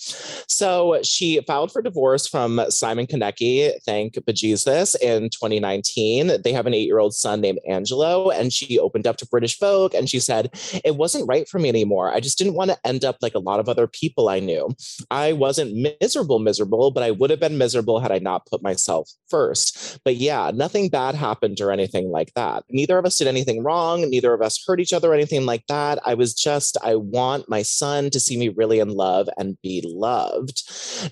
So 0.49 1.01
she 1.03 1.41
filed 1.47 1.73
for 1.73 1.83
divorce 1.83 2.27
from 2.27 2.61
Simon 2.69 3.07
Konecki, 3.07 3.73
thank 3.85 4.15
bejesus, 4.15 4.97
in 5.01 5.31
2019. 5.31 6.43
They 6.43 6.53
have 6.53 6.67
an 6.67 6.75
eight 6.75 6.87
year 6.87 6.99
old 6.99 7.15
son 7.15 7.41
named 7.41 7.61
Angelo, 7.69 8.31
and 8.31 8.53
she 8.53 8.79
opened 8.79 9.07
up 9.07 9.17
to 9.19 9.27
British 9.27 9.59
Vogue 9.59 9.95
and 9.95 10.09
she 10.09 10.21
said, 10.21 10.51
It 10.85 10.97
wasn't 10.97 11.29
right 11.29 11.49
for 11.49 11.59
me 11.59 11.69
anymore. 11.69 12.13
I 12.13 12.21
just 12.21 12.39
didn't 12.39 12.55
want 12.55 12.71
to 12.71 12.79
end 12.87 13.05
up 13.05 13.17
like 13.23 13.35
a 13.35 13.39
lot 13.41 13.61
of 13.61 13.69
other 13.69 13.87
people 13.87 14.29
I 14.29 14.41
knew. 14.41 14.75
I 15.11 15.33
wasn't 15.33 15.97
miserable, 16.01 16.39
miserable, 16.39 16.91
but 16.91 17.03
I 17.03 17.11
would 17.11 17.31
have 17.31 17.41
been 17.41 17.59
miserable 17.59 18.01
had 18.01 18.13
I 18.13 18.19
not 18.19 18.47
put 18.47 18.63
myself 18.63 19.11
first. 19.29 19.99
But 20.05 20.17
yeah, 20.17 20.51
nothing 20.55 20.89
bad 20.89 21.15
happened 21.15 21.61
or 21.61 21.71
anything 21.71 22.11
like 22.11 22.33
that. 22.35 22.65
Neither 22.71 22.99
of 22.99 23.07
us 23.07 23.19
did 23.19 23.29
anything 23.29 23.63
wrong. 23.63 24.09
Neither 24.09 24.35
of 24.35 24.43
us 24.43 24.63
hurt 24.67 24.81
each 24.81 24.93
other 24.93 25.11
or 25.11 25.15
anything 25.15 25.47
like 25.47 25.67
that. 25.69 25.99
I 26.05 26.15
was 26.15 26.35
just, 26.35 26.77
I 26.83 26.97
want 26.97 27.49
my 27.49 27.63
son 27.63 28.02
to 28.11 28.21
see 28.21 28.37
me 28.37 28.49
really 28.49 28.79
in 28.79 28.91
love 28.91 29.29
and 29.39 29.61
be 29.63 29.83
loved. 29.87 30.63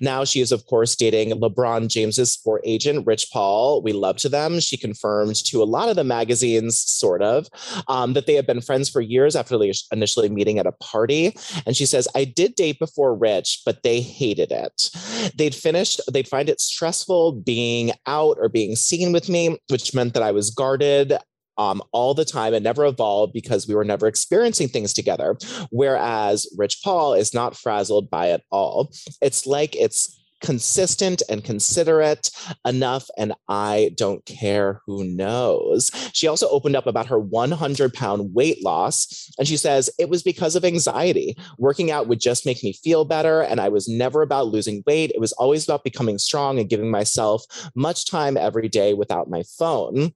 Now 0.00 0.24
she 0.24 0.40
is, 0.40 0.52
of 0.52 0.66
course, 0.66 0.96
dating 0.96 1.30
LeBron 1.30 1.88
James's 1.88 2.32
sport 2.32 2.62
agent, 2.64 3.06
Rich 3.06 3.28
Paul. 3.32 3.82
We 3.82 3.92
love 3.92 4.16
to 4.18 4.28
them. 4.28 4.60
She 4.60 4.76
confirmed 4.76 5.36
to 5.46 5.62
a 5.62 5.64
lot 5.64 5.88
of 5.88 5.96
the 5.96 6.04
magazines, 6.04 6.78
sort 6.78 7.22
of, 7.22 7.48
um, 7.88 8.14
that 8.14 8.26
they 8.26 8.34
have 8.34 8.46
been 8.46 8.60
friends 8.60 8.88
for 8.88 9.00
years 9.00 9.36
after 9.36 9.58
initially 9.92 10.28
meeting 10.28 10.58
at 10.58 10.66
a 10.66 10.72
party. 10.72 11.36
And 11.66 11.76
she 11.76 11.86
says, 11.86 12.08
I 12.14 12.24
did 12.24 12.54
date 12.54 12.78
before 12.78 13.14
Rich, 13.14 13.62
but 13.64 13.82
they 13.82 14.00
hated 14.00 14.52
it. 14.52 14.90
They'd 15.34 15.54
finished, 15.54 16.00
they'd 16.12 16.28
find 16.28 16.48
it 16.48 16.60
stressful 16.60 17.32
being 17.32 17.92
out 18.06 18.38
or 18.40 18.48
being 18.48 18.76
seen 18.76 19.12
with 19.12 19.28
me, 19.28 19.58
which 19.68 19.94
meant 19.94 20.14
that 20.14 20.22
I 20.22 20.30
was 20.30 20.50
guarded 20.50 21.18
um, 21.60 21.82
all 21.92 22.14
the 22.14 22.24
time 22.24 22.54
and 22.54 22.64
never 22.64 22.86
evolved 22.86 23.34
because 23.34 23.68
we 23.68 23.74
were 23.74 23.84
never 23.84 24.06
experiencing 24.06 24.68
things 24.68 24.94
together. 24.94 25.36
Whereas 25.70 26.48
Rich 26.56 26.80
Paul 26.82 27.12
is 27.12 27.34
not 27.34 27.54
frazzled 27.54 28.08
by 28.08 28.28
it 28.28 28.42
all. 28.50 28.90
It's 29.20 29.46
like 29.46 29.76
it's 29.76 30.16
consistent 30.40 31.22
and 31.28 31.44
considerate 31.44 32.30
enough, 32.66 33.10
and 33.18 33.34
I 33.46 33.90
don't 33.94 34.24
care 34.24 34.80
who 34.86 35.04
knows. 35.04 35.90
She 36.14 36.26
also 36.26 36.48
opened 36.48 36.76
up 36.76 36.86
about 36.86 37.08
her 37.08 37.18
100 37.18 37.92
pound 37.92 38.34
weight 38.34 38.64
loss, 38.64 39.30
and 39.38 39.46
she 39.46 39.58
says 39.58 39.90
it 39.98 40.08
was 40.08 40.22
because 40.22 40.56
of 40.56 40.64
anxiety. 40.64 41.36
Working 41.58 41.90
out 41.90 42.06
would 42.06 42.20
just 42.20 42.46
make 42.46 42.64
me 42.64 42.72
feel 42.72 43.04
better, 43.04 43.42
and 43.42 43.60
I 43.60 43.68
was 43.68 43.86
never 43.86 44.22
about 44.22 44.46
losing 44.46 44.82
weight. 44.86 45.12
It 45.14 45.20
was 45.20 45.32
always 45.32 45.64
about 45.64 45.84
becoming 45.84 46.16
strong 46.16 46.58
and 46.58 46.70
giving 46.70 46.90
myself 46.90 47.44
much 47.74 48.10
time 48.10 48.38
every 48.38 48.70
day 48.70 48.94
without 48.94 49.28
my 49.28 49.42
phone. 49.58 50.14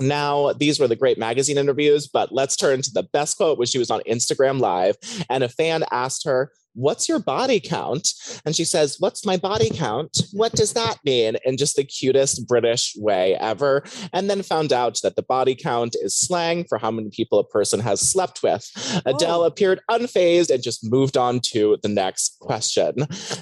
Now, 0.00 0.52
these 0.52 0.80
were 0.80 0.88
the 0.88 0.96
great 0.96 1.18
magazine 1.18 1.58
interviews, 1.58 2.06
but 2.06 2.32
let's 2.32 2.56
turn 2.56 2.82
to 2.82 2.90
the 2.92 3.02
best 3.02 3.36
quote 3.36 3.58
when 3.58 3.66
she 3.66 3.78
was 3.78 3.90
on 3.90 4.00
Instagram 4.08 4.60
Live. 4.60 4.96
And 5.28 5.44
a 5.44 5.48
fan 5.48 5.84
asked 5.90 6.24
her, 6.24 6.50
What's 6.74 7.08
your 7.08 7.18
body 7.18 7.60
count? 7.60 8.12
And 8.44 8.54
she 8.54 8.64
says, 8.64 8.96
What's 8.98 9.24
my 9.24 9.36
body 9.36 9.70
count? 9.70 10.18
What 10.32 10.52
does 10.52 10.72
that 10.74 10.98
mean? 11.04 11.36
In 11.44 11.56
just 11.56 11.76
the 11.76 11.84
cutest 11.84 12.46
British 12.46 12.94
way 12.96 13.36
ever. 13.36 13.84
And 14.12 14.28
then 14.28 14.42
found 14.42 14.72
out 14.72 15.00
that 15.02 15.16
the 15.16 15.22
body 15.22 15.54
count 15.54 15.96
is 16.00 16.18
slang 16.18 16.64
for 16.64 16.78
how 16.78 16.90
many 16.90 17.10
people 17.10 17.38
a 17.38 17.44
person 17.44 17.80
has 17.80 18.00
slept 18.00 18.42
with. 18.42 18.70
Adele 19.06 19.44
appeared 19.44 19.80
unfazed 19.90 20.50
and 20.50 20.62
just 20.62 20.90
moved 20.90 21.16
on 21.16 21.40
to 21.40 21.78
the 21.82 21.88
next 21.88 22.38
question. 22.40 22.94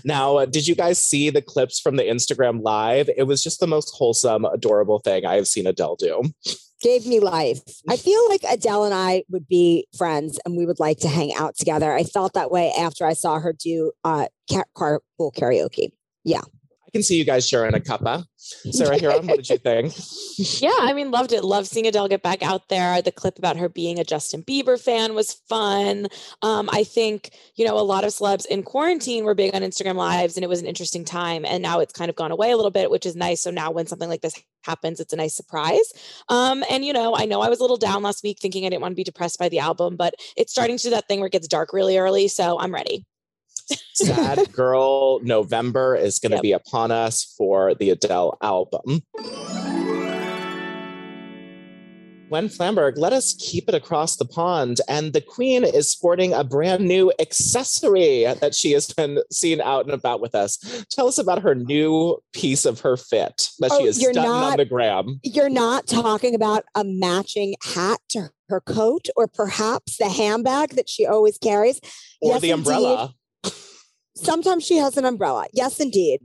Now, 0.05 0.37
uh, 0.37 0.47
did 0.47 0.67
you 0.67 0.75
guys 0.75 1.03
see 1.03 1.31
the 1.31 1.43
clips 1.43 1.81
from 1.81 1.97
the 1.97 2.03
Instagram 2.03 2.63
Live? 2.63 3.09
It 3.17 3.25
was 3.25 3.43
just 3.43 3.61
the 3.61 3.67
most 3.67 3.95
wholesome, 3.95 4.45
adorable 4.45 5.01
thing 5.01 5.25
I 5.25 5.37
have 5.37 5.49
seen 5.49 5.67
Adele 5.67 5.97
do. 5.97 6.23
Gave 6.83 7.07
me 7.07 7.21
life. 7.21 7.61
I 7.89 7.97
feel 7.97 8.29
like 8.29 8.43
Adele 8.51 8.85
and 8.85 8.95
I 8.95 9.23
would 9.31 9.47
be 9.47 9.87
friends 9.97 10.41
and 10.45 10.57
we 10.57 10.67
would 10.67 10.81
like 10.81 10.99
to 11.01 11.09
hang 11.09 11.33
out 11.35 11.57
together. 11.57 11.93
I 11.93 12.03
felt 12.03 12.33
that 12.35 12.51
way 12.51 12.73
after 12.77 13.07
I 13.07 13.13
saw 13.13 13.39
her 13.39 13.53
do 13.53 13.93
uh, 14.05 14.27
car- 14.51 14.67
carpool 14.77 15.33
karaoke. 15.33 15.93
Yeah. 16.25 16.43
I 16.93 16.99
can 16.99 17.03
see 17.05 17.17
you 17.17 17.25
guys 17.25 17.49
sharing 17.49 17.75
a 17.75 17.81
cuppa. 17.81 18.27
Sarah 18.37 18.99
Hearon, 18.99 19.27
what 19.27 19.37
did 19.37 19.49
you 19.49 19.57
think? 19.65 19.95
Yeah, 20.61 20.77
I 20.79 20.93
mean, 20.93 21.11
loved 21.11 21.33
it. 21.33 21.43
Loved 21.43 21.67
seeing 21.67 21.87
Adele 21.87 22.09
get 22.09 22.23
back 22.23 22.43
out 22.43 22.69
there. 22.69 23.01
The 23.01 23.11
clip 23.11 23.39
about 23.39 23.57
her 23.57 23.71
being 23.71 23.99
a 23.99 24.05
Justin 24.05 24.43
Bieber 24.43 24.79
fan 24.79 25.15
was 25.15 25.33
fun. 25.49 26.09
Um, 26.43 26.69
I 26.71 26.85
think, 26.85 27.31
you 27.55 27.65
know, 27.65 27.79
a 27.79 27.81
lot 27.81 28.05
of 28.05 28.11
celebs 28.11 28.45
in 28.45 28.63
quarantine 28.63 29.25
were 29.25 29.35
big 29.35 29.55
on 29.55 29.63
Instagram 29.63 29.95
lives 29.95 30.37
and 30.37 30.45
it 30.45 30.49
was 30.49 30.61
an 30.61 30.67
interesting 30.67 31.03
time. 31.03 31.47
And 31.47 31.63
now 31.63 31.81
it's 31.81 31.95
kind 31.95 32.11
of 32.11 32.17
gone 32.17 32.31
away 32.31 32.51
a 32.51 32.57
little 32.57 32.71
bit, 32.71 32.91
which 32.91 33.07
is 33.07 33.17
nice. 33.17 33.41
So 33.41 33.51
now 33.51 33.71
when 33.71 33.87
something 33.87 34.11
like 34.11 34.21
this 34.21 34.39
happens, 34.65 35.01
it's 35.01 35.15
a 35.15 35.17
nice 35.17 35.35
surprise. 35.35 35.95
Um, 36.29 36.63
and, 36.69 36.85
you 36.85 36.93
know, 36.93 37.17
I 37.17 37.25
know 37.25 37.41
I 37.41 37.49
was 37.49 37.61
a 37.61 37.63
little 37.63 37.79
down 37.79 38.03
last 38.03 38.23
week 38.23 38.39
thinking 38.39 38.67
I 38.67 38.69
didn't 38.69 38.83
want 38.83 38.93
to 38.93 38.97
be 38.97 39.05
depressed 39.05 39.39
by 39.39 39.49
the 39.49 39.61
album, 39.61 39.97
but 39.97 40.13
it's 40.37 40.53
starting 40.53 40.77
to 40.77 40.83
do 40.83 40.91
that 40.91 41.09
thing 41.09 41.21
where 41.21 41.29
it 41.29 41.33
gets 41.33 41.49
dark 41.49 41.73
really 41.73 41.97
early. 41.97 42.29
So 42.29 42.59
I'm 42.59 42.75
ready. 42.75 43.07
Sad 43.95 44.53
Girl 44.53 45.21
November 45.23 45.95
is 45.97 46.19
going 46.19 46.31
to 46.31 46.37
Yep. 46.37 46.43
be 46.43 46.53
upon 46.53 46.91
us 46.91 47.35
for 47.37 47.75
the 47.75 47.91
Adele 47.91 48.37
album. 48.43 49.03
Gwen 52.29 52.49
Flamberg, 52.49 52.97
let 52.97 53.13
us 53.13 53.35
keep 53.39 53.69
it 53.69 53.75
across 53.75 54.17
the 54.17 54.25
pond. 54.25 54.81
And 54.89 55.13
the 55.13 55.21
Queen 55.21 55.65
is 55.65 55.91
sporting 55.91 56.33
a 56.33 56.43
brand 56.43 56.83
new 56.89 57.13
accessory 57.21 58.25
that 58.25 58.55
she 58.55 58.73
has 58.73 58.87
been 58.91 59.19
seen 59.31 59.61
out 59.61 59.85
and 59.85 59.93
about 59.93 60.23
with 60.23 60.35
us. 60.35 60.57
Tell 60.91 61.07
us 61.09 61.19
about 61.19 61.43
her 61.43 61.55
new 61.55 62.17
piece 62.33 62.65
of 62.65 62.81
her 62.81 62.97
fit 62.97 63.51
that 63.59 63.71
she 63.73 63.83
Oh, 63.83 63.85
is 63.85 64.01
you're 64.01 64.15
stunting 64.15 64.33
on 64.33 64.57
the 64.57 64.65
gram. 64.65 65.21
You're 65.23 65.51
not 65.51 65.87
talking 65.87 66.35
about 66.35 66.65
a 66.75 66.85
matching 66.85 67.55
hat 67.63 68.01
to 68.11 68.31
her 68.49 68.63
coat 68.63 69.09
or 69.15 69.27
perhaps 69.29 69.99
the 69.99 70.09
handbag 70.09 70.71
that 70.71 70.89
she 70.89 71.05
always 71.05 71.37
carries. 71.37 71.81
Or 72.23 72.33
Yes, 72.33 72.41
the 72.41 72.51
indeed. 72.53 73.11
Sometimes 74.15 74.65
she 74.65 74.77
has 74.77 74.97
an 74.97 75.05
umbrella. 75.05 75.47
Yes, 75.53 75.81
indeed. 75.81 76.21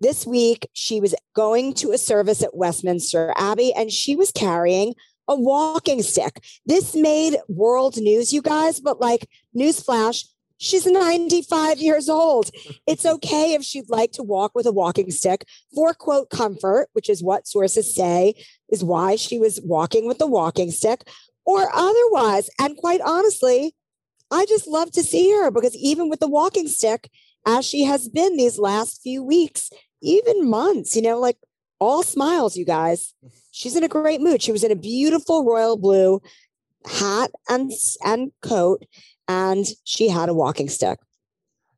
This 0.00 0.26
week, 0.26 0.68
she 0.72 1.00
was 1.00 1.14
going 1.34 1.74
to 1.74 1.92
a 1.92 1.98
service 1.98 2.42
at 2.42 2.56
Westminster 2.56 3.32
Abbey 3.36 3.72
and 3.74 3.90
she 3.90 4.16
was 4.16 4.32
carrying 4.32 4.94
a 5.28 5.34
walking 5.34 6.02
stick. 6.02 6.42
This 6.66 6.94
made 6.94 7.36
world 7.48 7.96
news, 7.98 8.32
you 8.32 8.42
guys, 8.42 8.80
but 8.80 9.00
like, 9.00 9.28
newsflash, 9.56 10.24
She's 10.62 10.84
95 10.84 11.78
years 11.78 12.10
old. 12.10 12.50
It's 12.86 13.06
okay 13.14 13.54
if 13.54 13.62
she'd 13.62 13.88
like 13.88 14.12
to 14.12 14.22
walk 14.22 14.52
with 14.54 14.66
a 14.66 14.72
walking 14.72 15.10
stick 15.10 15.46
for 15.74 15.94
quote 15.94 16.28
comfort, 16.28 16.88
which 16.92 17.08
is 17.08 17.22
what 17.22 17.48
sources 17.48 17.94
say 17.94 18.34
is 18.68 18.84
why 18.84 19.16
she 19.16 19.38
was 19.38 19.58
walking 19.64 20.06
with 20.06 20.18
the 20.18 20.26
walking 20.26 20.70
stick, 20.70 21.08
or 21.46 21.70
otherwise. 21.72 22.50
And 22.58 22.76
quite 22.76 23.00
honestly, 23.00 23.74
I 24.30 24.46
just 24.46 24.66
love 24.66 24.90
to 24.92 25.02
see 25.02 25.30
her 25.32 25.50
because 25.50 25.76
even 25.76 26.08
with 26.08 26.20
the 26.20 26.28
walking 26.28 26.68
stick, 26.68 27.10
as 27.46 27.64
she 27.64 27.84
has 27.84 28.08
been 28.08 28.36
these 28.36 28.58
last 28.58 29.02
few 29.02 29.22
weeks, 29.22 29.70
even 30.02 30.48
months, 30.48 30.94
you 30.94 31.02
know, 31.02 31.18
like 31.18 31.36
all 31.78 32.02
smiles, 32.02 32.56
you 32.56 32.64
guys. 32.64 33.14
She's 33.50 33.74
in 33.74 33.82
a 33.82 33.88
great 33.88 34.20
mood. 34.20 34.42
She 34.42 34.52
was 34.52 34.62
in 34.62 34.70
a 34.70 34.76
beautiful 34.76 35.44
royal 35.44 35.76
blue 35.76 36.20
hat 36.86 37.30
and 37.48 37.72
and 38.04 38.32
coat, 38.42 38.84
and 39.26 39.66
she 39.84 40.08
had 40.08 40.28
a 40.28 40.34
walking 40.34 40.68
stick. 40.68 40.98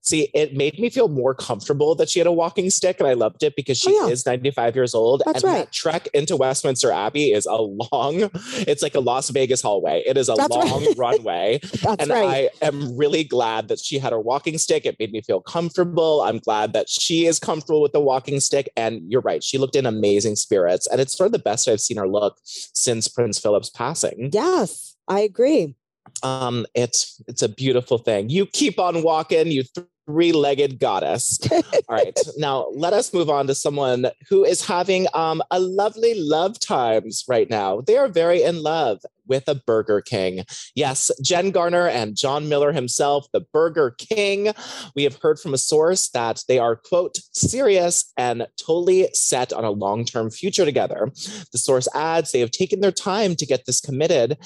See, 0.04 0.28
it 0.34 0.54
made 0.56 0.80
me 0.80 0.90
feel 0.90 1.06
more 1.08 1.32
comfortable 1.32 1.94
that 1.94 2.10
she 2.10 2.18
had 2.18 2.26
a 2.26 2.32
walking 2.32 2.70
stick, 2.70 2.98
and 2.98 3.08
I 3.08 3.12
loved 3.12 3.44
it 3.44 3.54
because 3.54 3.78
she 3.78 3.90
Oh, 3.96 4.06
yeah. 4.08 4.12
is 4.12 4.26
95 4.26 4.74
years 4.74 4.94
old. 4.96 5.22
That's 5.24 5.44
and 5.44 5.52
right. 5.52 5.58
that 5.66 5.72
trek 5.72 6.08
into 6.12 6.36
Westminster 6.36 6.90
Abbey 6.90 7.30
is 7.32 7.46
a 7.46 7.54
long, 7.54 8.28
it's 8.66 8.82
like 8.82 8.96
a 8.96 9.00
Las 9.00 9.30
Vegas 9.30 9.62
hallway. 9.62 10.02
It 10.04 10.16
is 10.16 10.28
a 10.28 10.34
That's 10.34 10.56
right. 10.56 10.68
long 10.68 10.92
runway. 10.96 11.60
That's 11.82 12.02
and 12.02 12.10
right. 12.10 12.50
I 12.62 12.66
am 12.66 12.96
really 12.96 13.22
glad 13.22 13.68
that 13.68 13.78
she 13.78 13.98
had 13.98 14.12
her 14.12 14.18
walking 14.20 14.58
stick. 14.58 14.84
It 14.86 14.96
made 14.98 15.12
me 15.12 15.20
feel 15.20 15.40
comfortable. 15.40 16.22
I'm 16.22 16.38
glad 16.38 16.72
that 16.72 16.88
she 16.88 17.26
is 17.26 17.38
comfortable 17.38 17.80
with 17.80 17.92
the 17.92 18.00
walking 18.00 18.40
stick. 18.40 18.68
And 18.76 19.08
you're 19.10 19.20
right, 19.22 19.42
she 19.44 19.56
looked 19.56 19.76
in 19.76 19.86
amazing 19.86 20.34
spirits. 20.34 20.88
And 20.88 21.00
it's 21.00 21.16
sort 21.16 21.26
of 21.26 21.32
the 21.32 21.38
best 21.38 21.68
I've 21.68 21.80
seen 21.80 21.96
her 21.98 22.08
look 22.08 22.38
since 22.44 23.06
Prince 23.06 23.38
Philip's 23.38 23.70
passing. 23.70 24.30
yes, 24.32 24.96
I 25.06 25.20
agree. 25.20 25.76
Um, 26.24 26.66
it's 26.74 27.22
it's 27.28 27.42
a 27.42 27.48
beautiful 27.48 27.98
thing. 27.98 28.28
You 28.28 28.46
keep 28.46 28.78
on 28.78 29.02
walking, 29.02 29.48
you 29.52 29.62
three-legged 30.06 30.78
goddess. 30.78 31.38
All 31.52 31.62
right, 31.88 32.18
now 32.36 32.68
let 32.74 32.92
us 32.92 33.12
move 33.12 33.30
on 33.30 33.46
to 33.46 33.54
someone 33.54 34.06
who 34.28 34.44
is 34.44 34.64
having 34.64 35.06
um 35.14 35.42
a 35.50 35.60
lovely 35.60 36.14
love 36.14 36.58
times 36.58 37.24
right 37.28 37.48
now. 37.48 37.80
They 37.80 37.96
are 37.96 38.08
very 38.08 38.42
in 38.42 38.62
love 38.62 39.00
with 39.32 39.48
a 39.48 39.54
Burger 39.54 40.02
King. 40.02 40.44
Yes, 40.74 41.10
Jen 41.24 41.52
Garner 41.52 41.88
and 41.88 42.14
John 42.14 42.50
Miller 42.50 42.70
himself, 42.72 43.26
the 43.32 43.40
Burger 43.50 43.94
King. 43.98 44.52
We 44.94 45.04
have 45.04 45.16
heard 45.22 45.40
from 45.40 45.54
a 45.54 45.58
source 45.58 46.10
that 46.10 46.42
they 46.48 46.58
are 46.58 46.76
quote 46.76 47.16
serious 47.32 48.12
and 48.18 48.46
totally 48.60 49.08
set 49.14 49.54
on 49.54 49.64
a 49.64 49.70
long-term 49.70 50.32
future 50.32 50.66
together. 50.66 51.10
The 51.50 51.56
source 51.58 51.88
adds 51.94 52.30
they 52.30 52.40
have 52.40 52.50
taken 52.50 52.80
their 52.80 52.92
time 52.92 53.34
to 53.36 53.46
get 53.46 53.64
this 53.64 53.80
committed 53.80 54.36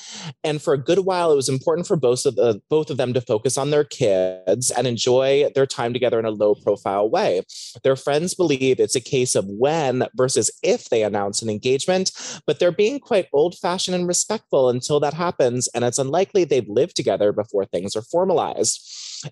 and 0.45 0.62
for 0.62 0.75
a 0.75 0.78
good 0.78 1.00
while, 1.00 1.33
it 1.33 1.37
was 1.37 1.49
important 1.49 1.87
for 1.87 1.97
both 1.97 2.26
of 2.26 2.37
the, 2.37 2.61
both 2.71 2.90
of 2.90 2.97
them 2.97 3.12
to 3.14 3.21
focus 3.21 3.59
on 3.59 3.71
their 3.71 3.85
kids 3.85 4.71
and 4.71 4.87
enjoy 4.87 5.50
their 5.55 5.66
time 5.66 5.93
together 5.93 6.19
in 6.19 6.25
a 6.25 6.31
low 6.31 6.55
profile 6.55 7.09
way. 7.09 7.43
Their 7.83 7.97
friends 7.97 8.35
believe 8.35 8.78
it's 8.78 8.95
a 8.95 9.00
case 9.00 9.35
of 9.35 9.47
when 9.49 10.05
versus 10.14 10.50
if 10.62 10.88
they 10.88 11.02
announce 11.02 11.43
an 11.43 11.50
engagement, 11.50 12.11
but 12.47 12.59
they're 12.59 12.73
being 12.73 13.00
quite 13.00 13.28
old 13.33 13.57
fashioned 13.59 13.95
and 13.95 14.07
respectful 14.07 14.69
until 14.76 15.00
that 15.00 15.14
happens. 15.14 15.68
And 15.75 15.85
it's 15.85 15.99
unlikely 15.99 16.45
they've 16.45 16.68
lived 16.68 16.97
together 16.97 17.33
before 17.33 17.64
things 17.64 17.97
are 17.97 18.02
formalized. 18.02 18.80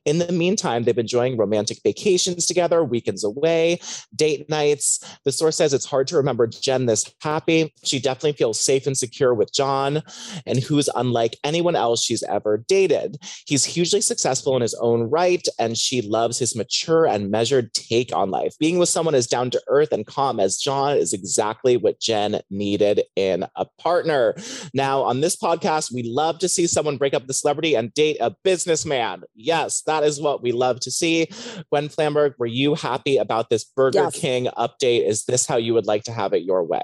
In 0.04 0.18
the 0.18 0.32
meantime, 0.32 0.84
they've 0.84 0.94
been 0.94 1.04
enjoying 1.04 1.36
romantic 1.36 1.78
vacations 1.84 2.46
together, 2.46 2.82
weekends 2.82 3.22
away, 3.22 3.78
date 4.14 4.48
nights. 4.48 4.98
The 5.24 5.32
source 5.32 5.56
says 5.56 5.74
it's 5.74 5.84
hard 5.84 6.06
to 6.08 6.16
remember 6.16 6.46
Jen 6.46 6.86
this 6.86 7.12
happy. 7.20 7.72
She 7.84 8.00
definitely 8.00 8.32
feels 8.32 8.60
safe 8.60 8.86
and 8.86 8.96
secure 8.96 9.34
with 9.34 9.52
John 9.52 10.02
and 10.46 10.58
who's 10.58 10.88
unlike 10.94 11.36
anyone 11.44 11.76
else 11.76 12.02
she's 12.02 12.22
ever 12.22 12.64
dated. 12.66 13.18
He's 13.46 13.64
hugely 13.64 14.00
successful 14.00 14.56
in 14.56 14.62
his 14.62 14.74
own 14.74 15.02
right, 15.10 15.46
and 15.58 15.76
she 15.76 16.00
loves 16.00 16.38
his 16.38 16.56
mature 16.56 17.06
and 17.06 17.30
measured 17.30 17.74
take 17.74 18.14
on 18.14 18.30
life. 18.30 18.54
Being 18.58 18.78
with 18.78 18.88
someone 18.88 19.14
as 19.14 19.26
down 19.26 19.50
to 19.50 19.62
earth 19.68 19.92
and 19.92 20.06
calm 20.06 20.40
as 20.40 20.56
John 20.56 20.96
is 20.96 21.12
exactly 21.12 21.76
what 21.76 22.00
Jen 22.00 22.40
needed 22.50 23.02
in 23.16 23.44
a 23.56 23.66
partner. 23.78 24.34
Now, 24.72 25.02
on 25.02 25.20
this 25.24 25.36
podcast, 25.36 25.90
we 25.90 26.02
love 26.02 26.38
to 26.38 26.50
see 26.50 26.66
someone 26.66 26.98
break 26.98 27.14
up 27.14 27.26
the 27.26 27.32
celebrity 27.32 27.74
and 27.74 27.94
date 27.94 28.18
a 28.20 28.36
businessman. 28.44 29.22
Yes, 29.34 29.80
that 29.86 30.04
is 30.04 30.20
what 30.20 30.42
we 30.42 30.52
love 30.52 30.80
to 30.80 30.90
see. 30.90 31.28
Gwen 31.70 31.88
Flamberg, 31.88 32.34
were 32.38 32.44
you 32.44 32.74
happy 32.74 33.16
about 33.16 33.48
this 33.48 33.64
Burger 33.64 34.00
Yes. 34.00 34.20
King 34.20 34.48
update? 34.58 35.08
Is 35.08 35.24
this 35.24 35.46
how 35.46 35.56
you 35.56 35.72
would 35.72 35.86
like 35.86 36.04
to 36.04 36.12
have 36.12 36.34
it 36.34 36.42
your 36.42 36.62
way? 36.62 36.82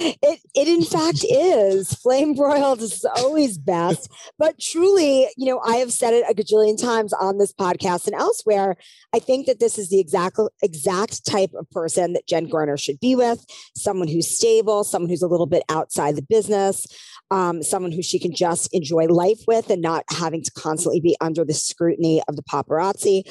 It 0.00 0.40
it 0.54 0.68
in 0.68 0.82
fact 0.82 1.24
is. 1.28 1.92
Flame 1.94 2.34
broiled 2.34 2.80
is 2.80 3.04
always 3.16 3.58
best. 3.58 4.10
But 4.38 4.58
truly 4.58 5.28
you 5.36 5.46
know 5.46 5.60
i 5.60 5.76
have 5.76 5.92
said 5.92 6.14
it 6.14 6.24
a 6.28 6.34
gajillion 6.34 6.80
times 6.80 7.12
on 7.12 7.38
this 7.38 7.52
podcast 7.52 8.06
and 8.06 8.14
elsewhere. 8.14 8.76
I 9.12 9.18
think 9.18 9.46
that 9.46 9.60
this 9.60 9.78
is 9.78 9.88
the 9.90 10.00
exact 10.00 10.38
exact 10.62 11.24
type 11.26 11.50
of 11.54 11.70
person 11.70 12.12
that 12.14 12.26
jen 12.26 12.48
garner 12.48 12.76
should 12.76 13.00
be 13.00 13.14
with. 13.14 13.44
Someone 13.76 14.08
who's 14.08 14.28
stable 14.28 14.84
someone 14.84 15.08
who's 15.08 15.22
a 15.22 15.28
little 15.28 15.46
bit 15.46 15.62
outside 15.68 16.16
the 16.16 16.22
business 16.22 16.86
um, 17.30 17.62
someone 17.62 17.92
who 17.92 18.02
she 18.02 18.18
can 18.18 18.34
just 18.34 18.72
enjoy 18.74 19.06
life 19.06 19.40
with 19.46 19.70
and 19.70 19.80
not 19.80 20.04
having 20.10 20.42
to 20.42 20.50
constantly 20.50 21.00
be 21.00 21.16
under 21.20 21.44
the 21.44 21.54
scrutiny 21.54 22.22
of 22.28 22.36
the 22.36 22.42
paparazzi 22.42 23.22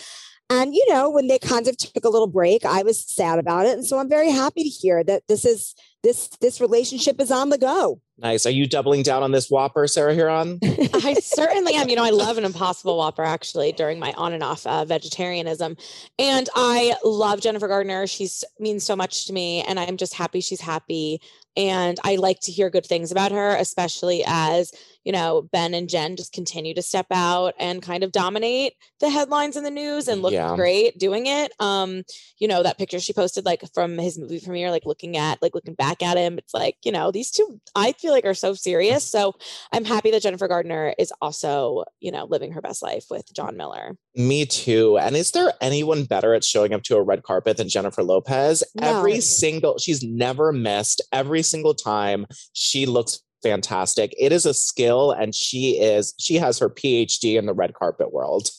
and 0.50 0.74
you 0.74 0.86
know, 0.90 1.10
when 1.10 1.28
they 1.28 1.38
kind 1.38 1.68
of 1.68 1.78
took 1.78 2.04
a 2.04 2.10
little 2.10 2.28
break, 2.28 2.66
I 2.66 2.82
was 2.82 3.00
sad 3.00 3.38
about 3.38 3.68
it. 3.68 3.74
And 3.74 3.86
so 3.86 4.00
I'm 4.00 4.10
very 4.10 4.32
happy 4.32 4.64
to 4.64 4.70
hear 4.70 5.04
that 5.04 5.28
this 5.28 5.46
is 5.46 5.76
this 6.02 6.30
this 6.42 6.60
relationship 6.60 7.20
is 7.22 7.32
on 7.32 7.50
the 7.50 7.58
go. 7.58 8.02
Nice. 8.18 8.46
Are 8.46 8.52
you 8.52 8.68
doubling 8.68 9.04
down 9.04 9.22
on 9.22 9.32
this 9.32 9.50
Whopper, 9.50 9.88
Sarah 9.88 10.16
Hearon? 10.16 10.60
I 11.06 11.14
certainly 11.16 11.76
am. 11.76 11.88
You 11.88 11.96
know, 11.96 12.04
I 12.04 12.10
love 12.10 12.38
an 12.38 12.46
Impossible 12.46 12.98
Whopper 12.98 13.24
actually 13.24 13.72
during 13.74 14.00
my 14.00 14.12
on 14.14 14.34
and 14.34 14.44
off 14.44 14.66
uh, 14.66 14.86
vegetarianism, 14.86 15.78
and 16.18 16.50
I 16.56 16.96
love 17.04 17.42
Jennifer 17.42 17.68
Gardner. 17.68 18.08
She's 18.08 18.44
means 18.60 18.84
so 18.84 18.96
much 18.96 19.28
to 19.28 19.34
me, 19.34 19.62
and 19.64 19.80
I'm 19.80 19.98
just 19.98 20.14
happy 20.14 20.42
she's 20.42 20.62
happy. 20.62 21.22
And 21.56 22.00
I 22.04 22.16
like 22.16 22.40
to 22.42 22.52
hear 22.52 22.70
good 22.70 22.86
things 22.86 23.12
about 23.12 23.32
her, 23.32 23.56
especially 23.56 24.24
as 24.26 24.72
you 25.04 25.12
know 25.12 25.48
Ben 25.52 25.74
and 25.74 25.90
Jen 25.90 26.16
just 26.16 26.34
continue 26.34 26.74
to 26.74 26.82
step 26.82 27.08
out 27.12 27.54
and 27.60 27.82
kind 27.82 28.04
of 28.04 28.12
dominate 28.12 28.74
the 29.00 29.10
headlines 29.10 29.56
in 29.58 29.64
the 29.64 29.72
news 29.72 30.08
and 30.08 30.22
look 30.22 30.34
Yeah. 30.34 30.56
great 30.56 30.98
doing 30.98 31.26
it. 31.28 31.52
Um, 31.60 32.04
you 32.40 32.48
know 32.48 32.64
that 32.64 32.78
picture 32.78 33.00
she 33.00 33.14
posted 33.14 33.46
like 33.46 33.64
from 33.74 33.98
his 33.98 34.18
movie 34.18 34.40
premiere, 34.40 34.72
like 34.72 34.86
looking 34.86 35.18
at 35.18 35.42
like 35.42 35.56
looking 35.56 35.74
back 35.76 36.02
at 36.04 36.18
him. 36.18 36.38
It's 36.38 36.54
like 36.54 36.76
you 36.84 36.92
know 36.92 37.12
these 37.12 37.32
two 37.32 37.60
I 37.76 37.94
feel 37.94 38.12
like 38.12 38.26
are 38.26 38.34
so 38.34 38.54
serious. 38.54 39.06
So 39.06 39.34
I'm 39.72 39.86
happy 39.86 40.12
that 40.12 40.22
Jennifer 40.22 40.48
Gardner 40.48 40.94
is 41.00 41.14
also, 41.22 41.84
you 42.00 42.12
know, 42.12 42.26
living 42.26 42.52
her 42.54 42.62
best 42.62 42.82
life 42.82 43.06
with 43.10 43.32
John 43.34 43.58
Miller. 43.58 43.96
Me 44.16 44.46
too. 44.46 44.98
And 44.98 45.16
is 45.16 45.32
there 45.32 45.54
anyone 45.62 46.04
better 46.06 46.34
at 46.34 46.44
showing 46.44 46.74
up 46.74 46.84
to 46.84 46.98
a 46.98 47.02
red 47.02 47.24
carpet 47.24 47.58
than 47.58 47.70
Jennifer 47.70 48.04
Lopez? 48.04 48.64
No. 48.76 48.98
Every 48.98 49.22
single, 49.22 49.78
she's 49.78 50.04
never 50.04 50.52
missed. 50.52 51.02
Every 51.14 51.42
single 51.42 51.74
time 51.74 52.26
she 52.54 52.86
looks 52.86 53.22
fantastic. 53.44 54.14
It 54.18 54.32
is 54.32 54.46
a 54.46 54.54
skill, 54.54 55.12
and 55.12 55.34
she 55.34 55.80
is, 55.80 56.14
she 56.18 56.36
has 56.36 56.60
her 56.60 56.70
PhD 56.70 57.38
in 57.38 57.46
the 57.46 57.54
red 57.54 57.74
carpet 57.74 58.14
world. 58.14 58.50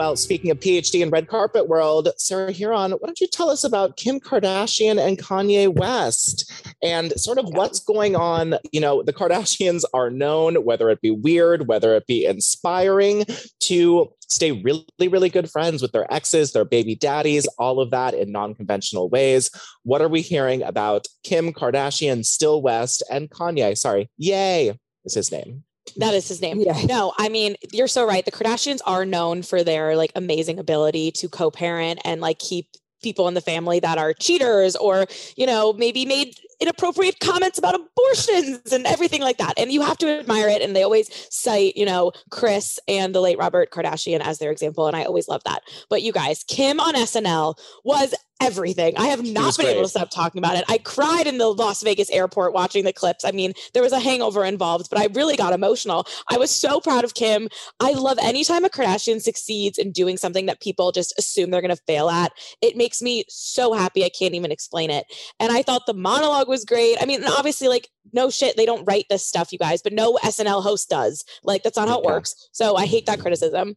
Well, 0.00 0.16
speaking 0.16 0.50
of 0.50 0.58
PhD 0.60 1.02
in 1.02 1.10
red 1.10 1.28
carpet 1.28 1.68
world, 1.68 2.08
Sarah 2.16 2.54
Hearon, 2.54 2.92
why 2.92 3.06
don't 3.06 3.20
you 3.20 3.26
tell 3.26 3.50
us 3.50 3.64
about 3.64 3.98
Kim 3.98 4.18
Kardashian 4.18 4.98
and 4.98 5.18
Kanye 5.18 5.68
West 5.68 6.50
and 6.82 7.12
sort 7.20 7.36
of 7.36 7.44
what's 7.50 7.80
going 7.80 8.16
on? 8.16 8.54
You 8.72 8.80
know, 8.80 9.02
the 9.02 9.12
Kardashians 9.12 9.84
are 9.92 10.08
known, 10.08 10.64
whether 10.64 10.88
it 10.88 11.02
be 11.02 11.10
weird, 11.10 11.68
whether 11.68 11.94
it 11.96 12.06
be 12.06 12.24
inspiring, 12.24 13.26
to 13.64 14.10
stay 14.26 14.52
really, 14.52 14.86
really 15.06 15.28
good 15.28 15.50
friends 15.50 15.82
with 15.82 15.92
their 15.92 16.10
exes, 16.10 16.54
their 16.54 16.64
baby 16.64 16.94
daddies, 16.94 17.46
all 17.58 17.78
of 17.78 17.90
that 17.90 18.14
in 18.14 18.32
non 18.32 18.54
conventional 18.54 19.10
ways. 19.10 19.50
What 19.82 20.00
are 20.00 20.08
we 20.08 20.22
hearing 20.22 20.62
about 20.62 21.08
Kim 21.24 21.52
Kardashian, 21.52 22.24
Still 22.24 22.62
West, 22.62 23.02
and 23.10 23.28
Kanye? 23.28 23.76
Sorry, 23.76 24.08
Ye 24.16 24.72
is 25.04 25.12
his 25.12 25.30
name. 25.30 25.64
That 25.96 26.14
is 26.14 26.28
his 26.28 26.40
name. 26.40 26.60
Yeah. 26.60 26.80
No, 26.84 27.12
I 27.18 27.28
mean, 27.28 27.56
you're 27.72 27.88
so 27.88 28.06
right. 28.06 28.24
The 28.24 28.30
Kardashians 28.30 28.80
are 28.86 29.04
known 29.04 29.42
for 29.42 29.64
their 29.64 29.96
like 29.96 30.12
amazing 30.14 30.58
ability 30.58 31.10
to 31.12 31.28
co-parent 31.28 32.00
and 32.04 32.20
like 32.20 32.38
keep 32.38 32.68
people 33.02 33.28
in 33.28 33.34
the 33.34 33.40
family 33.40 33.80
that 33.80 33.98
are 33.98 34.12
cheaters 34.12 34.76
or, 34.76 35.06
you 35.36 35.46
know, 35.46 35.72
maybe 35.72 36.04
made 36.04 36.34
inappropriate 36.60 37.18
comments 37.20 37.58
about 37.58 37.74
abortions 37.74 38.72
and 38.72 38.86
everything 38.86 39.22
like 39.22 39.38
that. 39.38 39.54
And 39.58 39.72
you 39.72 39.80
have 39.80 39.96
to 39.98 40.20
admire 40.20 40.48
it. 40.48 40.60
And 40.60 40.76
they 40.76 40.82
always 40.82 41.08
cite, 41.30 41.76
you 41.76 41.86
know, 41.86 42.12
Kris 42.30 42.78
and 42.86 43.14
the 43.14 43.20
late 43.20 43.38
Robert 43.38 43.70
Kardashian 43.70 44.20
as 44.20 44.38
their 44.38 44.50
example. 44.50 44.86
And 44.86 44.94
I 44.94 45.04
always 45.04 45.28
love 45.28 45.42
that. 45.44 45.62
But 45.88 46.02
you 46.02 46.12
guys, 46.12 46.44
Kim 46.44 46.78
on 46.78 46.94
SNL 46.94 47.58
was 47.84 48.14
everything. 48.40 48.96
I 48.96 49.06
have 49.06 49.24
not 49.24 49.56
been 49.56 49.66
able 49.66 49.82
to 49.82 49.88
stop 49.88 50.10
talking 50.10 50.38
about 50.38 50.56
it. 50.56 50.64
I 50.68 50.78
cried 50.78 51.26
in 51.26 51.38
the 51.38 51.48
Las 51.48 51.82
Vegas 51.82 52.10
airport 52.10 52.52
watching 52.52 52.84
the 52.84 52.92
clips. 52.92 53.24
I 53.24 53.32
mean, 53.32 53.52
there 53.74 53.82
was 53.82 53.92
a 53.92 54.00
hangover 54.00 54.44
involved, 54.44 54.88
but 54.90 54.98
I 54.98 55.08
really 55.12 55.36
got 55.36 55.52
emotional. 55.52 56.06
I 56.28 56.38
was 56.38 56.50
so 56.50 56.80
proud 56.80 57.04
of 57.04 57.14
Kim. 57.14 57.48
I 57.80 57.92
love 57.92 58.18
anytime 58.20 58.64
a 58.64 58.68
Kardashian 58.68 59.20
succeeds 59.20 59.78
in 59.78 59.92
doing 59.92 60.16
something 60.16 60.46
that 60.46 60.60
people 60.60 60.92
just 60.92 61.14
assume 61.18 61.50
they're 61.50 61.60
going 61.60 61.74
to 61.74 61.82
fail 61.86 62.08
at. 62.08 62.32
It 62.60 62.76
makes 62.76 63.02
me 63.02 63.24
so 63.28 63.72
happy. 63.72 64.04
I 64.04 64.10
can't 64.10 64.34
even 64.34 64.52
explain 64.52 64.90
it. 64.90 65.06
And 65.38 65.52
I 65.52 65.62
thought 65.62 65.86
the 65.86 65.94
monologue 65.94 66.48
was 66.48 66.64
great. 66.64 66.96
I 67.00 67.06
mean, 67.06 67.24
obviously, 67.24 67.68
like, 67.68 67.88
no 68.12 68.30
shit, 68.30 68.56
they 68.56 68.66
don't 68.66 68.84
write 68.84 69.06
this 69.10 69.24
stuff, 69.26 69.52
you 69.52 69.58
guys, 69.58 69.82
but 69.82 69.92
no 69.92 70.18
SNL 70.24 70.62
host 70.62 70.88
does. 70.88 71.24
Like, 71.44 71.62
that's 71.62 71.76
not 71.76 71.88
how 71.88 71.98
it 72.00 72.04
Yeah. 72.04 72.12
works. 72.12 72.48
So 72.52 72.76
I 72.76 72.86
hate 72.86 73.06
that 73.06 73.20
criticism. 73.20 73.76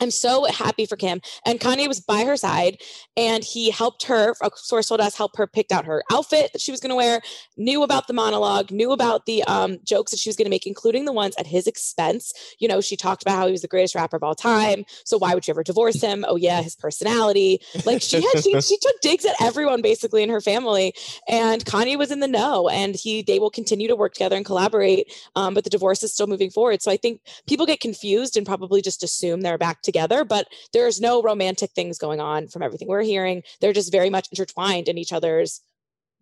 I'm 0.00 0.10
so 0.10 0.44
happy 0.46 0.86
for 0.86 0.96
Kim. 0.96 1.20
And 1.46 1.60
Kanye 1.60 1.86
was 1.86 2.00
by 2.00 2.24
her 2.24 2.36
side 2.36 2.78
and 3.16 3.44
he 3.44 3.70
helped 3.70 4.04
her, 4.04 4.34
a 4.42 4.50
source 4.56 4.88
told 4.88 5.00
us, 5.00 5.16
help 5.16 5.36
her 5.36 5.46
picked 5.46 5.72
out 5.72 5.84
her 5.84 6.02
outfit 6.10 6.52
that 6.52 6.60
she 6.60 6.72
was 6.72 6.80
going 6.80 6.90
to 6.90 6.96
wear, 6.96 7.20
knew 7.56 7.82
about 7.82 8.08
the 8.08 8.12
monologue, 8.12 8.70
knew 8.70 8.92
about 8.92 9.26
the 9.26 9.44
um, 9.44 9.78
jokes 9.84 10.10
that 10.10 10.18
she 10.18 10.28
was 10.28 10.36
going 10.36 10.46
to 10.46 10.50
make, 10.50 10.66
including 10.66 11.04
the 11.04 11.12
ones 11.12 11.34
at 11.38 11.46
his 11.46 11.66
expense. 11.66 12.32
You 12.58 12.66
know, 12.66 12.80
she 12.80 12.96
talked 12.96 13.22
about 13.22 13.36
how 13.36 13.46
he 13.46 13.52
was 13.52 13.62
the 13.62 13.68
greatest 13.68 13.94
rapper 13.94 14.16
of 14.16 14.24
all 14.24 14.34
time. 14.34 14.84
So 15.04 15.16
why 15.16 15.32
would 15.32 15.46
you 15.46 15.52
ever 15.52 15.62
divorce 15.62 16.00
him? 16.00 16.24
Oh, 16.26 16.36
yeah, 16.36 16.60
his 16.60 16.74
personality. 16.74 17.60
Like 17.84 18.02
she 18.02 18.20
had, 18.20 18.42
she, 18.42 18.60
she 18.60 18.76
took 18.78 19.00
digs 19.00 19.24
at 19.24 19.40
everyone 19.40 19.80
basically 19.80 20.24
in 20.24 20.28
her 20.28 20.40
family. 20.40 20.92
And 21.28 21.64
Kanye 21.64 21.96
was 21.96 22.10
in 22.10 22.18
the 22.18 22.28
know 22.28 22.68
and 22.68 22.96
he, 22.96 23.22
they 23.22 23.38
will 23.38 23.50
continue 23.50 23.86
to 23.86 23.96
work 23.96 24.14
together 24.14 24.36
and 24.36 24.44
collaborate. 24.44 25.12
Um, 25.36 25.54
but 25.54 25.62
the 25.62 25.70
divorce 25.70 26.02
is 26.02 26.12
still 26.12 26.26
moving 26.26 26.50
forward. 26.50 26.82
So 26.82 26.90
I 26.90 26.96
think 26.96 27.20
people 27.46 27.64
get 27.64 27.78
confused 27.78 28.36
and 28.36 28.44
probably 28.44 28.82
just 28.82 29.04
assume 29.04 29.42
they're 29.42 29.56
back 29.56 29.82
together, 29.84 30.24
but 30.24 30.48
there's 30.72 31.00
no 31.00 31.22
romantic 31.22 31.70
things 31.72 31.98
going 31.98 32.20
on 32.20 32.48
from 32.48 32.62
everything 32.62 32.88
we're 32.88 33.02
hearing. 33.02 33.42
They're 33.60 33.72
just 33.72 33.92
very 33.92 34.10
much 34.10 34.28
intertwined 34.32 34.88
in 34.88 34.98
each 34.98 35.12
other's 35.12 35.60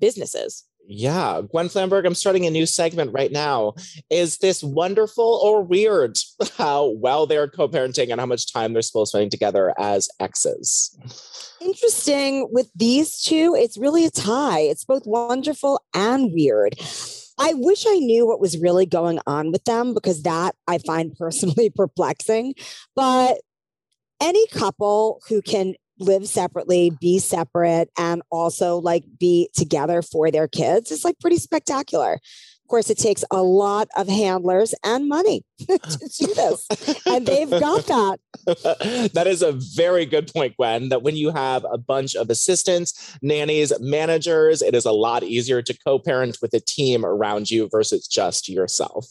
businesses. 0.01 0.65
Yeah, 0.87 1.43
Gwen 1.49 1.69
Flamberg, 1.69 2.05
I'm 2.05 2.15
starting 2.15 2.45
a 2.45 2.51
new 2.51 2.67
segment 2.67 3.13
right 3.13 3.31
now. 3.31 3.75
Is 4.11 4.39
this 4.39 4.65
wonderful 4.65 5.41
or 5.43 5.63
weird 5.63 6.19
how 6.59 6.89
well 6.89 7.27
they're 7.27 7.49
co 7.49 7.69
parenting 7.69 8.11
and 8.11 8.21
how 8.21 8.27
much 8.27 8.53
time 8.53 8.73
they're 8.73 8.83
still 8.83 9.07
spending 9.07 9.31
together 9.31 9.73
as 9.79 10.09
exes? 10.19 10.97
Interesting 11.61 12.49
with 12.51 12.69
these 12.75 13.23
two, 13.23 13.55
it's 13.57 13.79
really 13.79 14.05
a 14.05 14.11
tie. 14.11 14.61
It's 14.61 14.85
both 14.85 15.07
wonderful 15.07 15.81
and 15.95 16.33
weird. 16.33 16.75
I 17.39 17.55
wish 17.55 17.87
I 17.87 17.99
knew 17.99 18.27
what 18.27 18.41
was 18.41 18.59
really 18.59 18.87
going 18.87 19.21
on 19.27 19.53
with 19.53 19.65
them 19.65 19.95
because 19.95 20.23
that 20.23 20.55
I 20.67 20.79
find 20.79 21.17
personally 21.17 21.71
perplexing. 21.75 22.55
But 22.95 23.39
any 24.23 24.47
couple 24.47 25.21
who 25.29 25.43
can 25.43 25.75
live 25.99 26.27
separately, 26.27 26.91
be 27.01 27.19
separate, 27.19 27.91
and 27.99 28.23
also 28.31 28.79
like 28.79 29.05
be 29.19 29.51
together 29.55 30.01
for 30.01 30.31
their 30.31 30.49
kids 30.49 30.91
is 30.91 31.05
like 31.05 31.19
pretty 31.21 31.37
spectacular. 31.37 32.19
Of 32.73 32.75
course, 32.75 32.89
it 32.89 32.97
takes 32.97 33.23
a 33.31 33.43
lot 33.43 33.89
of 33.99 34.09
handlers 34.09 34.75
and 34.83 35.07
money 35.07 35.45
to 35.59 35.77
do 36.19 36.35
this. 36.35 36.67
And 37.05 37.27
they've 37.27 37.51
got 37.51 37.85
that. 37.85 38.19
that 39.13 39.27
is 39.27 39.43
a 39.43 39.53
very 39.53 40.07
good 40.07 40.33
point, 40.33 40.57
Gwen. 40.57 40.89
That 40.89 41.03
when 41.03 41.15
you 41.15 41.33
have 41.33 41.67
a 41.71 41.77
bunch 41.77 42.17
of 42.17 42.31
assistants, 42.31 43.19
nannies, 43.21 43.75
managers, 43.79 44.63
it 44.63 44.75
is 44.75 44.87
a 44.87 44.91
lot 44.91 45.23
easier 45.23 45.61
to 45.61 45.79
co 45.87 45.99
parent 45.99 46.39
with 46.41 46.55
a 46.55 46.61
team 46.61 47.05
around 47.05 47.51
you 47.51 47.69
versus 47.71 48.07
just 48.07 48.49
yourself. 48.49 49.07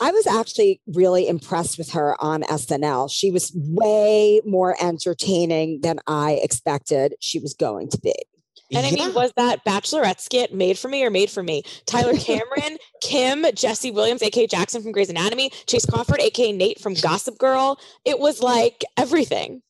I 0.00 0.10
was 0.10 0.26
actually 0.26 0.80
really 0.88 1.28
impressed 1.28 1.78
with 1.78 1.92
her 1.92 2.20
on 2.20 2.42
SNL. 2.42 3.08
She 3.08 3.30
was 3.30 3.52
way 3.54 4.40
more 4.44 4.74
entertaining 4.82 5.82
than 5.82 6.00
I 6.08 6.40
expected 6.42 7.14
she 7.20 7.38
was 7.38 7.54
going 7.54 7.88
to 7.90 8.00
be. 8.00 8.14
And 8.72 8.86
I 8.86 8.90
mean, 8.90 9.14
was 9.14 9.32
that 9.36 9.64
Bachelorette 9.64 10.20
skit 10.20 10.54
made 10.54 10.78
for 10.78 10.88
me 10.88 11.04
or 11.04 11.10
made 11.10 11.30
for 11.30 11.42
me? 11.42 11.62
Tyler 11.86 12.16
Cameron, 12.16 12.78
Kim, 13.02 13.44
Jesse 13.54 13.90
Williams, 13.90 14.22
aka 14.22 14.46
Jackson 14.46 14.82
from 14.82 14.92
Grey's 14.92 15.10
Anatomy, 15.10 15.50
Chace 15.66 15.86
Crawford, 15.86 16.20
aka 16.20 16.52
Nate 16.52 16.80
from 16.80 16.94
Gossip 16.94 17.38
Girl. 17.38 17.78
It 18.04 18.18
was 18.18 18.42
like 18.42 18.84
everything. 18.96 19.62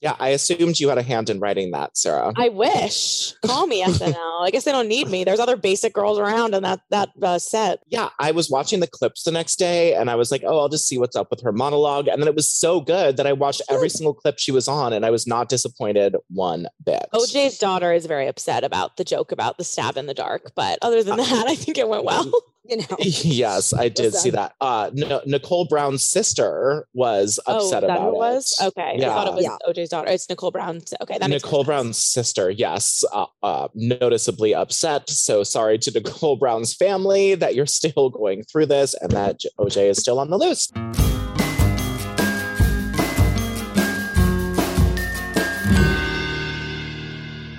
Yeah, 0.00 0.14
I 0.18 0.28
assumed 0.28 0.78
you 0.78 0.88
had 0.88 0.98
a 0.98 1.02
hand 1.02 1.28
in 1.28 1.40
writing 1.40 1.72
that, 1.72 1.96
Sarah. 1.96 2.32
I 2.36 2.50
wish. 2.50 3.34
Call 3.44 3.66
me 3.66 3.82
SNL. 3.82 4.14
I 4.40 4.50
guess 4.50 4.64
they 4.64 4.70
don't 4.70 4.86
need 4.86 5.08
me. 5.08 5.24
There's 5.24 5.40
other 5.40 5.56
basic 5.56 5.92
girls 5.92 6.18
around 6.18 6.54
in 6.54 6.62
that 6.62 6.80
that 6.90 7.10
uh, 7.20 7.38
set. 7.38 7.80
yeah, 7.88 8.10
I 8.20 8.30
was 8.30 8.48
watching 8.48 8.80
the 8.80 8.86
clips 8.86 9.24
the 9.24 9.32
next 9.32 9.56
day 9.56 9.94
and 9.94 10.08
I 10.08 10.14
was 10.14 10.30
like, 10.30 10.42
oh, 10.46 10.58
I'll 10.58 10.68
just 10.68 10.86
see 10.86 10.98
what's 10.98 11.16
up 11.16 11.30
with 11.30 11.42
her 11.42 11.52
monologue. 11.52 12.06
And 12.06 12.22
then 12.22 12.28
it 12.28 12.34
was 12.36 12.48
so 12.48 12.80
good 12.80 13.16
that 13.16 13.26
I 13.26 13.32
watched 13.32 13.62
every 13.68 13.88
single 13.88 14.14
clip 14.14 14.38
she 14.38 14.52
was 14.52 14.68
on 14.68 14.92
and 14.92 15.04
I 15.04 15.10
was 15.10 15.26
not 15.26 15.48
disappointed 15.48 16.14
one 16.28 16.68
bit. 16.84 17.06
OJ's 17.12 17.58
daughter 17.58 17.92
is 17.92 18.06
very 18.06 18.28
upset 18.28 18.62
about 18.62 18.96
the 18.96 19.04
joke 19.04 19.32
about 19.32 19.58
the 19.58 19.64
stab 19.64 19.96
in 19.96 20.06
the 20.06 20.14
dark, 20.14 20.52
but 20.54 20.78
other 20.82 21.02
than 21.02 21.16
that, 21.16 21.46
I 21.48 21.54
think 21.54 21.76
it 21.76 21.88
went 21.88 22.04
well. 22.04 22.30
You 22.68 22.76
know, 22.76 22.84
yes, 22.98 23.72
I 23.72 23.88
did 23.88 24.14
see 24.14 24.30
that. 24.30 24.54
Uh, 24.60 24.90
Nicole 24.92 25.66
Brown's 25.66 26.04
sister 26.04 26.86
was 26.92 27.40
oh, 27.46 27.56
upset 27.56 27.80
that 27.80 27.90
about 27.90 28.08
it 28.08 28.14
was? 28.14 28.54
Okay. 28.60 28.96
I 28.96 29.00
thought 29.00 29.28
it 29.28 29.34
was 29.34 29.44
Yeah. 29.44 29.56
OJ's 29.66 29.88
daughter. 29.88 30.10
It's 30.10 30.28
Nicole 30.28 30.50
Brown's. 30.50 30.92
Okay. 31.00 31.16
That 31.18 31.30
Nicole 31.30 31.50
more 31.50 31.60
sense. 31.60 31.66
Brown's 31.66 31.98
sister, 31.98 32.50
yes, 32.50 33.04
uh, 33.12 33.26
uh, 33.42 33.68
noticeably 33.74 34.54
upset. 34.54 35.08
So 35.08 35.42
sorry 35.42 35.78
to 35.78 35.90
Nicole 35.94 36.36
Brown's 36.36 36.74
family 36.74 37.34
that 37.36 37.54
you're 37.54 37.66
still 37.66 38.10
going 38.10 38.42
through 38.44 38.66
this 38.66 38.94
and 39.00 39.10
that 39.12 39.40
OJ 39.58 39.88
is 39.88 39.98
still 39.98 40.18
on 40.18 40.28
the 40.28 40.36
loose. 40.36 40.70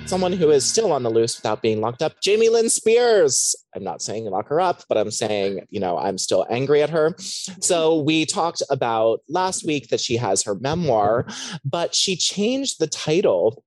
Someone 0.09 0.33
who 0.33 0.49
is 0.49 0.65
still 0.65 0.91
on 0.91 1.03
the 1.03 1.11
loose 1.11 1.37
without 1.37 1.61
being 1.61 1.81
locked 1.81 2.01
up, 2.01 2.19
Jamie 2.19 2.49
Lynn 2.49 2.71
Spears. 2.71 3.55
I'm 3.75 3.83
not 3.83 4.01
saying 4.01 4.25
lock 4.25 4.47
her 4.47 4.59
up, 4.59 4.81
but 4.89 4.97
I'm 4.97 5.11
saying, 5.11 5.67
you 5.69 5.79
know, 5.79 5.99
I'm 5.99 6.17
still 6.17 6.47
angry 6.49 6.81
at 6.81 6.89
her. 6.89 7.13
So 7.61 7.99
we 8.01 8.25
talked 8.25 8.63
about 8.71 9.19
last 9.29 9.67
week 9.67 9.89
that 9.89 9.99
she 9.99 10.17
has 10.17 10.41
her 10.41 10.55
memoir, 10.55 11.27
but 11.63 11.93
she 11.93 12.15
changed 12.15 12.79
the 12.79 12.87
title 12.87 13.63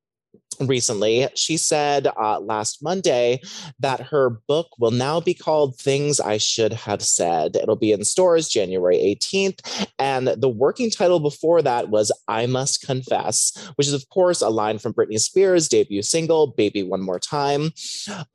recently. 0.67 1.29
She 1.35 1.57
said 1.57 2.07
uh, 2.07 2.41
last 2.41 2.83
Monday 2.83 3.41
that 3.81 4.01
her 4.01 4.31
book 4.49 4.69
will 4.79 4.91
now 4.91 5.21
be 5.21 5.35
called 5.35 5.77
Things 5.77 6.21
I 6.21 6.39
Should 6.39 6.73
Have 6.73 7.03
Said. 7.03 7.57
It'll 7.57 7.77
be 7.77 7.93
in 7.93 8.05
stores 8.05 8.49
January 8.49 8.97
18th. 8.97 9.89
And 9.99 10.29
the 10.29 10.49
working 10.49 10.91
title 10.91 11.21
before 11.21 11.63
that 11.63 11.89
was 11.89 12.13
I 12.29 12.47
Must 12.47 12.85
Confess, 12.85 13.53
which 13.77 13.87
is, 13.87 13.95
of 13.95 14.09
course, 14.09 14.41
a 14.41 14.49
line 14.49 14.79
from 14.79 14.95
Britney 14.95 15.19
Spears' 15.19 15.69
debut 15.69 16.03
single, 16.03 16.49
Baby 16.49 16.83
One 16.83 17.03
More 17.03 17.19
Time. 17.19 17.71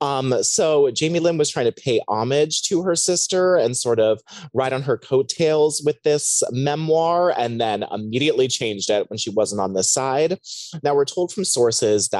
Um, 0.00 0.42
so 0.42 0.90
Jamie 0.90 1.20
Lynn 1.20 1.38
was 1.38 1.50
trying 1.50 1.66
to 1.66 1.72
pay 1.72 2.00
homage 2.08 2.62
to 2.62 2.82
her 2.82 2.96
sister 2.96 3.56
and 3.56 3.76
sort 3.76 4.00
of 4.00 4.20
ride 4.54 4.72
on 4.72 4.82
her 4.82 4.96
coattails 4.96 5.82
with 5.84 6.02
this 6.02 6.42
memoir 6.50 7.32
and 7.36 7.60
then 7.60 7.84
immediately 7.90 8.48
changed 8.48 8.90
it 8.90 9.08
when 9.10 9.18
she 9.18 9.30
wasn't 9.30 9.60
on 9.60 9.74
this 9.74 9.92
side. 9.92 10.38
Now, 10.82 10.94
we're 10.94 11.04
told 11.04 11.32
from 11.32 11.44
sources 11.44 12.08
that 12.08 12.17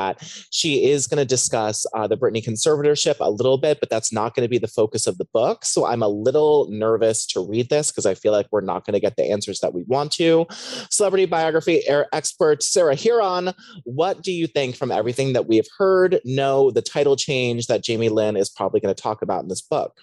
she 0.50 0.84
is 0.90 1.06
going 1.06 1.18
to 1.18 1.24
discuss 1.24 1.86
uh, 1.94 2.06
the 2.06 2.16
Britney 2.16 2.44
conservatorship 2.44 3.16
a 3.20 3.30
little 3.30 3.58
bit, 3.58 3.80
but 3.80 3.90
that's 3.90 4.12
not 4.12 4.34
going 4.34 4.44
to 4.44 4.50
be 4.50 4.58
the 4.58 4.68
focus 4.68 5.06
of 5.06 5.18
the 5.18 5.26
book. 5.32 5.64
So 5.64 5.86
I'm 5.86 6.02
a 6.02 6.08
little 6.08 6.68
nervous 6.70 7.26
to 7.28 7.46
read 7.46 7.68
this 7.70 7.90
because 7.90 8.06
I 8.06 8.14
feel 8.14 8.32
like 8.32 8.46
we're 8.50 8.60
not 8.60 8.84
going 8.84 8.94
to 8.94 9.00
get 9.00 9.16
the 9.16 9.30
answers 9.30 9.60
that 9.60 9.74
we 9.74 9.84
want 9.86 10.12
to. 10.12 10.46
Celebrity 10.90 11.26
biography 11.26 11.82
expert 12.12 12.62
Sarah 12.62 12.96
Hearon, 12.96 13.54
what 13.84 14.22
do 14.22 14.32
you 14.32 14.46
think 14.46 14.76
from 14.76 14.90
everything 14.90 15.32
that 15.32 15.46
we've 15.46 15.68
heard? 15.78 16.20
No, 16.24 16.70
the 16.70 16.82
title 16.82 17.16
change 17.16 17.66
that 17.66 17.82
Jamie 17.82 18.08
Lynn 18.08 18.36
is 18.36 18.50
probably 18.50 18.80
going 18.80 18.94
to 18.94 19.02
talk 19.02 19.22
about 19.22 19.42
in 19.42 19.48
this 19.48 19.62
book. 19.62 19.98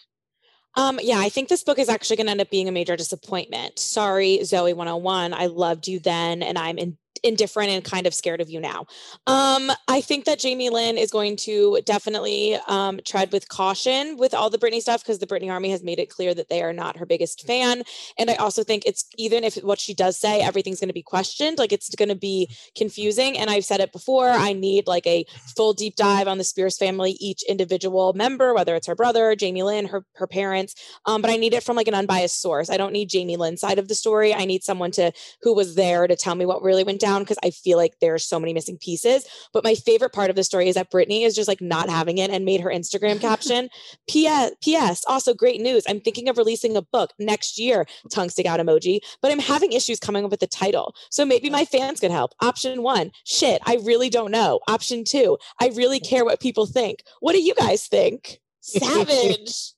Um, 0.77 0.99
yeah, 1.01 1.19
I 1.19 1.29
think 1.29 1.47
this 1.47 1.63
book 1.63 1.79
is 1.79 1.87
actually 1.87 2.17
going 2.17 2.27
to 2.27 2.31
end 2.31 2.41
up 2.41 2.49
being 2.49 2.67
a 2.67 2.71
major 2.71 2.97
disappointment. 2.97 3.79
Sorry, 3.79 4.39
Zoey 4.41 4.75
101. 4.75 5.33
I 5.33 5.45
loved 5.45 5.87
you 5.87 5.99
then, 5.99 6.43
and 6.43 6.57
I'm 6.57 6.77
in, 6.77 6.97
indifferent 7.25 7.69
and 7.69 7.83
kind 7.83 8.07
of 8.07 8.13
scared 8.13 8.39
of 8.39 8.49
you 8.49 8.59
now. 8.59 8.85
Um, 9.27 9.71
I 9.87 9.99
think 10.01 10.25
that 10.25 10.39
Jamie 10.39 10.69
Lynn 10.69 10.97
is 10.97 11.11
going 11.11 11.35
to 11.37 11.81
definitely 11.85 12.57
um, 12.67 12.99
tread 13.03 13.31
with 13.31 13.49
caution 13.49 14.17
with 14.17 14.33
all 14.33 14.49
the 14.49 14.57
Britney 14.57 14.79
stuff 14.79 15.01
because 15.01 15.19
the 15.19 15.27
Britney 15.27 15.51
Army 15.51 15.71
has 15.71 15.83
made 15.83 15.99
it 15.99 16.09
clear 16.09 16.33
that 16.33 16.49
they 16.49 16.61
are 16.61 16.73
not 16.73 16.97
her 16.97 17.05
biggest 17.05 17.45
fan. 17.45 17.83
And 18.17 18.29
I 18.29 18.35
also 18.35 18.63
think 18.63 18.83
it's 18.85 19.05
even 19.17 19.43
if 19.43 19.55
what 19.57 19.79
she 19.79 19.93
does 19.93 20.17
say, 20.17 20.41
everything's 20.41 20.79
going 20.79 20.89
to 20.89 20.93
be 20.93 21.01
questioned, 21.01 21.57
like 21.57 21.73
it's 21.73 21.93
going 21.95 22.09
to 22.09 22.15
be 22.15 22.49
confusing. 22.75 23.37
And 23.37 23.49
I've 23.49 23.65
said 23.65 23.79
it 23.79 23.91
before, 23.91 24.29
I 24.29 24.53
need 24.53 24.87
like 24.87 25.07
a 25.07 25.25
full 25.55 25.73
deep 25.73 25.95
dive 25.95 26.27
on 26.27 26.37
the 26.37 26.43
Spears 26.43 26.77
family, 26.77 27.17
each 27.19 27.43
individual 27.43 28.13
member, 28.13 28.53
whether 28.53 28.75
it's 28.75 28.87
her 28.87 28.95
brother, 28.95 29.35
Jamie 29.35 29.63
Lynn, 29.63 29.87
her 29.87 30.05
her 30.13 30.27
parents. 30.27 30.75
Um, 31.05 31.21
but 31.21 31.31
I 31.31 31.37
need 31.37 31.53
it 31.53 31.63
from 31.63 31.75
like 31.75 31.87
an 31.87 31.95
unbiased 31.95 32.41
source. 32.41 32.69
I 32.69 32.77
don't 32.77 32.93
need 32.93 33.09
Jamie 33.09 33.37
Lynn's 33.37 33.61
side 33.61 33.79
of 33.79 33.87
the 33.87 33.95
story. 33.95 34.33
I 34.33 34.45
need 34.45 34.63
someone 34.63 34.91
to 34.91 35.11
who 35.41 35.55
was 35.55 35.75
there 35.75 36.07
to 36.07 36.15
tell 36.15 36.35
me 36.35 36.45
what 36.45 36.61
really 36.61 36.83
went 36.83 36.99
down 36.99 37.14
down 37.15 37.23
because 37.23 37.37
I 37.43 37.49
feel 37.49 37.77
like 37.77 37.99
there 37.99 38.13
are 38.13 38.19
so 38.19 38.39
many 38.39 38.53
missing 38.53 38.77
pieces. 38.77 39.25
But 39.53 39.63
my 39.63 39.75
favorite 39.75 40.13
part 40.13 40.29
of 40.29 40.35
the 40.35 40.43
story 40.43 40.67
is 40.67 40.75
that 40.75 40.91
Britney 40.91 41.25
is 41.25 41.35
just 41.35 41.47
like 41.47 41.61
not 41.61 41.89
having 41.89 42.17
it 42.17 42.29
and 42.29 42.45
made 42.45 42.61
her 42.61 42.69
Instagram 42.69 43.19
caption 43.19 43.69
P.S. 44.09 44.51
P.S. 44.61 45.03
Also, 45.07 45.33
great 45.33 45.61
news. 45.61 45.83
I'm 45.87 46.01
thinking 46.01 46.29
of 46.29 46.37
releasing 46.37 46.75
a 46.77 46.81
book 46.81 47.11
next 47.19 47.57
year, 47.57 47.85
tongue 48.11 48.29
stick 48.29 48.45
out 48.45 48.59
emoji, 48.59 48.99
but 49.21 49.31
I'm 49.31 49.39
having 49.39 49.71
issues 49.71 49.99
coming 49.99 50.25
up 50.25 50.31
with 50.31 50.39
the 50.39 50.47
title. 50.47 50.95
So 51.09 51.25
maybe 51.25 51.49
my 51.49 51.65
fans 51.65 51.99
could 51.99 52.11
help. 52.11 52.33
Option 52.41 52.83
one, 52.83 53.11
shit, 53.25 53.61
I 53.65 53.77
really 53.83 54.09
don't 54.09 54.31
know. 54.31 54.59
Option 54.67 55.03
two, 55.03 55.37
I 55.59 55.71
really 55.75 55.99
care 55.99 56.25
what 56.25 56.39
people 56.39 56.65
think. 56.65 57.03
What 57.19 57.33
do 57.33 57.41
you 57.41 57.53
guys 57.55 57.87
think? 57.87 58.39
Savage. 58.65 59.73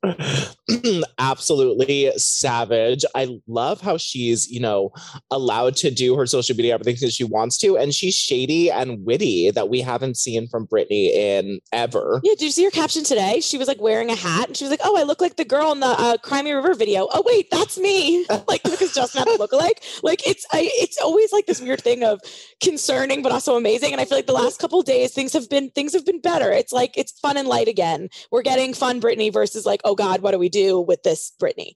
Absolutely 1.19 2.11
savage. 2.17 3.03
I 3.15 3.39
love 3.47 3.81
how 3.81 3.97
she's, 3.97 4.49
you 4.49 4.59
know, 4.59 4.91
allowed 5.31 5.75
to 5.77 5.91
do 5.91 6.15
her 6.15 6.25
social 6.25 6.55
media 6.55 6.73
everything 6.73 6.97
that 7.01 7.13
she 7.13 7.23
wants 7.23 7.57
to. 7.59 7.77
And 7.77 7.93
she's 7.93 8.15
shady 8.15 8.71
and 8.71 9.05
witty 9.05 9.51
that 9.51 9.69
we 9.69 9.81
haven't 9.81 10.17
seen 10.17 10.47
from 10.47 10.67
Britney 10.67 11.11
in 11.13 11.59
ever. 11.73 12.21
Yeah, 12.23 12.33
did 12.33 12.43
you 12.43 12.51
see 12.51 12.63
her 12.63 12.71
caption 12.71 13.03
today? 13.03 13.41
She 13.41 13.57
was 13.57 13.67
like 13.67 13.81
wearing 13.81 14.09
a 14.09 14.15
hat 14.15 14.47
and 14.47 14.57
she 14.57 14.63
was 14.63 14.71
like, 14.71 14.81
Oh, 14.83 14.97
I 14.97 15.03
look 15.03 15.21
like 15.21 15.35
the 15.35 15.45
girl 15.45 15.71
in 15.71 15.79
the 15.79 15.87
uh, 15.87 16.17
Crimey 16.17 16.55
River 16.55 16.73
video. 16.73 17.07
Oh, 17.13 17.23
wait, 17.25 17.49
that's 17.51 17.77
me. 17.77 18.25
like, 18.47 18.63
because 18.63 18.93
Justin 18.93 19.19
had 19.19 19.27
a 19.27 19.37
look-alike. 19.37 19.83
Like, 20.03 20.25
it's 20.27 20.45
I, 20.51 20.69
it's 20.75 20.97
always 20.99 21.31
like 21.31 21.45
this 21.45 21.61
weird 21.61 21.81
thing 21.81 22.03
of 22.03 22.21
concerning, 22.61 23.21
but 23.21 23.31
also 23.31 23.55
amazing. 23.55 23.91
And 23.91 24.01
I 24.01 24.05
feel 24.05 24.17
like 24.17 24.27
the 24.27 24.33
last 24.33 24.59
couple 24.59 24.81
days, 24.81 25.13
things 25.13 25.33
have 25.33 25.49
been 25.49 25.69
things 25.71 25.93
have 25.93 26.05
been 26.05 26.21
better. 26.21 26.51
It's 26.51 26.71
like 26.71 26.97
it's 26.97 27.11
fun 27.19 27.37
and 27.37 27.47
light 27.47 27.67
again. 27.67 28.09
We're 28.31 28.41
getting 28.41 28.73
fun 28.77 29.01
Britney 29.01 29.31
versus 29.31 29.65
like, 29.65 29.81
oh 29.83 29.95
God, 29.95 30.21
what 30.21 30.31
do 30.31 30.39
we 30.39 30.49
do 30.49 30.79
with 30.79 31.03
this 31.03 31.33
Britney? 31.41 31.73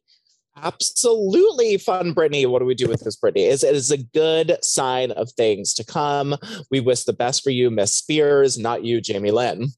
Absolutely 0.57 1.77
fun, 1.77 2.13
Britney. 2.13 2.47
What 2.47 2.59
do 2.59 2.65
we 2.65 2.75
do 2.75 2.87
with 2.87 3.03
this, 3.03 3.17
Britney? 3.17 3.47
Is 3.47 3.63
it 3.63 3.73
is 3.75 3.89
a 3.89 3.97
good 3.97 4.57
sign 4.61 5.11
of 5.11 5.31
things 5.31 5.73
to 5.75 5.85
come. 5.85 6.35
We 6.69 6.79
wish 6.81 7.03
the 7.03 7.13
best 7.13 7.43
for 7.43 7.51
you, 7.51 7.71
Miss 7.71 7.93
Spears, 7.93 8.57
not 8.57 8.83
you, 8.83 9.01
Jamie 9.01 9.31
Lynn. 9.31 9.69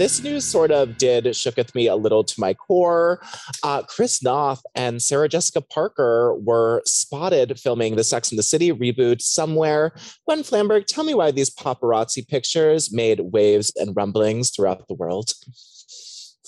This 0.00 0.22
news 0.22 0.46
sort 0.46 0.70
of 0.70 0.96
did 0.96 1.24
shooketh 1.26 1.74
me 1.74 1.86
a 1.86 1.94
little 1.94 2.24
to 2.24 2.40
my 2.40 2.54
core. 2.54 3.20
Uh, 3.62 3.82
Chris 3.82 4.22
Noth 4.22 4.62
and 4.74 5.02
Sarah 5.02 5.28
Jessica 5.28 5.60
Parker 5.60 6.34
were 6.36 6.80
spotted 6.86 7.60
filming 7.60 7.96
the 7.96 8.02
Sex 8.02 8.30
and 8.30 8.38
the 8.38 8.42
City 8.42 8.72
reboot 8.72 9.20
somewhere. 9.20 9.92
Gwen 10.26 10.42
Flamberg, 10.42 10.86
tell 10.86 11.04
me 11.04 11.12
why 11.12 11.30
these 11.30 11.54
paparazzi 11.54 12.26
pictures 12.26 12.90
made 12.90 13.20
waves 13.20 13.74
and 13.76 13.94
rumblings 13.94 14.48
throughout 14.48 14.88
the 14.88 14.94
world. 14.94 15.34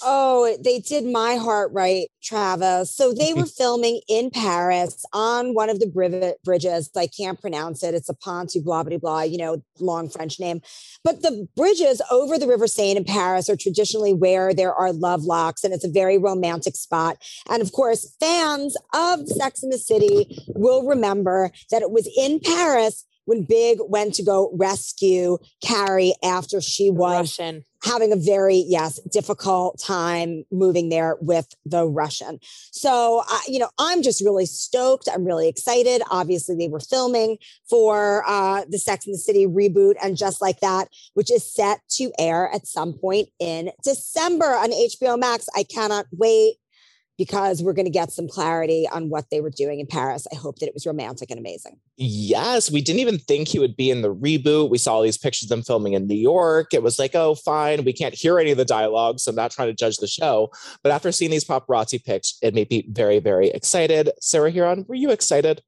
Oh, 0.05 0.57
they 0.62 0.81
did 0.81 1.05
my 1.05 1.37
heart 1.37 1.71
right, 1.73 2.09
Travis. 2.23 2.95
So 2.95 3.12
they 3.12 3.35
were 3.35 3.47
filming 3.59 4.01
in 4.09 4.31
Paris 4.31 5.05
on 5.12 5.55
one 5.55 5.69
of 5.69 5.81
the 5.81 6.37
bridges. 6.45 6.91
I 6.97 7.07
can't 7.07 7.41
pronounce 7.41 7.83
it. 7.83 7.95
It's 7.95 8.09
a 8.09 8.15
pont 8.15 8.53
blah, 8.65 8.83
blah, 8.83 8.99
blah, 8.99 9.23
you 9.23 9.38
know, 9.38 9.62
long 9.79 10.09
French 10.09 10.41
name. 10.41 10.61
But 11.05 11.23
the 11.23 11.49
bridges 11.57 12.03
over 12.11 12.38
the 12.38 12.47
River 12.47 12.67
Seine 12.67 12.97
in 12.97 13.05
Paris 13.05 13.49
are 13.49 13.57
traditionally 13.57 14.12
where 14.12 14.53
there 14.53 14.75
are 14.75 14.93
love 14.93 15.25
locks, 15.25 15.65
and 15.65 15.73
it's 15.73 15.85
a 15.85 15.91
very 15.91 16.19
romantic 16.19 16.77
spot. 16.77 17.19
And 17.49 17.62
of 17.62 17.73
course, 17.73 18.17
fans 18.21 18.77
of 18.95 19.29
Sex 19.29 19.62
in 19.62 19.71
the 19.71 19.79
City 19.79 20.38
will 20.49 20.87
remember 20.87 21.51
that 21.71 21.83
it 21.83 21.91
was 21.91 22.09
in 22.17 22.41
Paris 22.41 23.05
when 23.24 23.44
Big 23.44 23.78
went 23.80 24.14
to 24.14 24.24
go 24.24 24.50
rescue 24.54 25.38
Carrie 25.64 26.14
after 26.22 26.61
she 26.61 26.90
was 26.90 27.38
Russian. 27.38 27.64
having 27.85 28.12
a 28.12 28.16
very, 28.16 28.64
yes, 28.66 29.00
difficult 29.11 29.80
time 29.80 30.44
moving 30.50 30.88
there 30.88 31.16
with 31.20 31.54
the 31.64 31.87
Russian. 31.87 32.38
So, 32.70 33.22
uh, 33.30 33.38
you 33.46 33.58
know, 33.58 33.70
I'm 33.78 34.02
just 34.02 34.24
really 34.24 34.46
stoked. 34.46 35.08
I'm 35.12 35.24
really 35.24 35.48
excited. 35.48 36.02
Obviously, 36.11 36.56
they 36.56 36.68
were 36.68 36.80
filming 36.80 37.38
for 37.68 38.24
uh, 38.26 38.64
the 38.68 38.78
Sex 38.78 39.06
and 39.06 39.14
the 39.14 39.18
City 39.18 39.46
reboot 39.46 39.94
and 40.02 40.16
just 40.16 40.40
like 40.40 40.61
that, 40.61 40.88
which 41.14 41.30
is 41.30 41.44
set 41.44 41.80
to 41.92 42.12
air 42.18 42.50
at 42.52 42.66
some 42.66 42.92
point 42.92 43.28
in 43.38 43.70
December 43.85 44.46
on 44.46 44.70
HBO 44.70 45.18
Max. 45.18 45.46
I 45.54 45.64
cannot 45.64 46.06
wait 46.12 46.56
because 47.18 47.62
we're 47.62 47.72
going 47.72 47.87
to 47.87 47.90
get 47.90 48.11
some 48.11 48.27
clarity 48.27 48.88
on 48.90 49.09
what 49.09 49.27
they 49.31 49.40
were 49.40 49.51
doing 49.51 49.81
in 49.81 49.87
Paris. 49.87 50.27
I 50.33 50.37
hope 50.37 50.59
that 50.59 50.66
it 50.66 50.75
was 50.75 50.87
romantic 50.87 51.31
and 51.31 51.38
amazing. 51.38 51.79
Yes, 51.96 52.70
we 52.70 52.81
didn't 52.81 53.01
even 53.01 53.18
think 53.18 53.48
he 53.48 53.59
would 53.59 53.77
be 53.77 53.90
in 53.90 54.03
the 54.03 54.14
reboot. 54.14 54.70
We 54.70 54.79
saw 54.79 54.94
all 54.94 55.03
these 55.03 55.18
pictures 55.18 55.44
of 55.44 55.48
them 55.51 55.62
filming 55.62 55.92
in 55.92 56.07
New 56.07 56.14
York. 56.14 56.72
It 56.72 56.83
was 56.83 56.98
like, 56.98 57.14
oh, 57.14 57.35
fine. 57.35 57.85
We 57.85 57.92
can't 57.92 58.14
hear 58.14 58.38
any 58.38 58.51
of 58.51 58.59
the 58.59 58.64
dialogue, 58.64 59.20
so 59.20 59.31
I'm 59.31 59.37
not 59.37 59.51
trying 59.51 59.68
to 59.68 59.75
judge 59.75 59.98
the 59.98 60.07
show. 60.07 60.51
But 60.83 60.92
after 60.92 61.12
seeing 61.12 61.31
these 61.31 61.44
paparazzi 61.44 62.03
pics, 62.03 62.38
it 62.42 62.55
made 62.55 62.70
me 62.70 62.87
very, 62.90 63.18
very 63.18 63.48
excited. 63.48 64.11
Sarah 64.20 64.51
Hearon, 64.51 64.88
were 64.88 64.94
you 64.94 65.11
excited? 65.11 65.62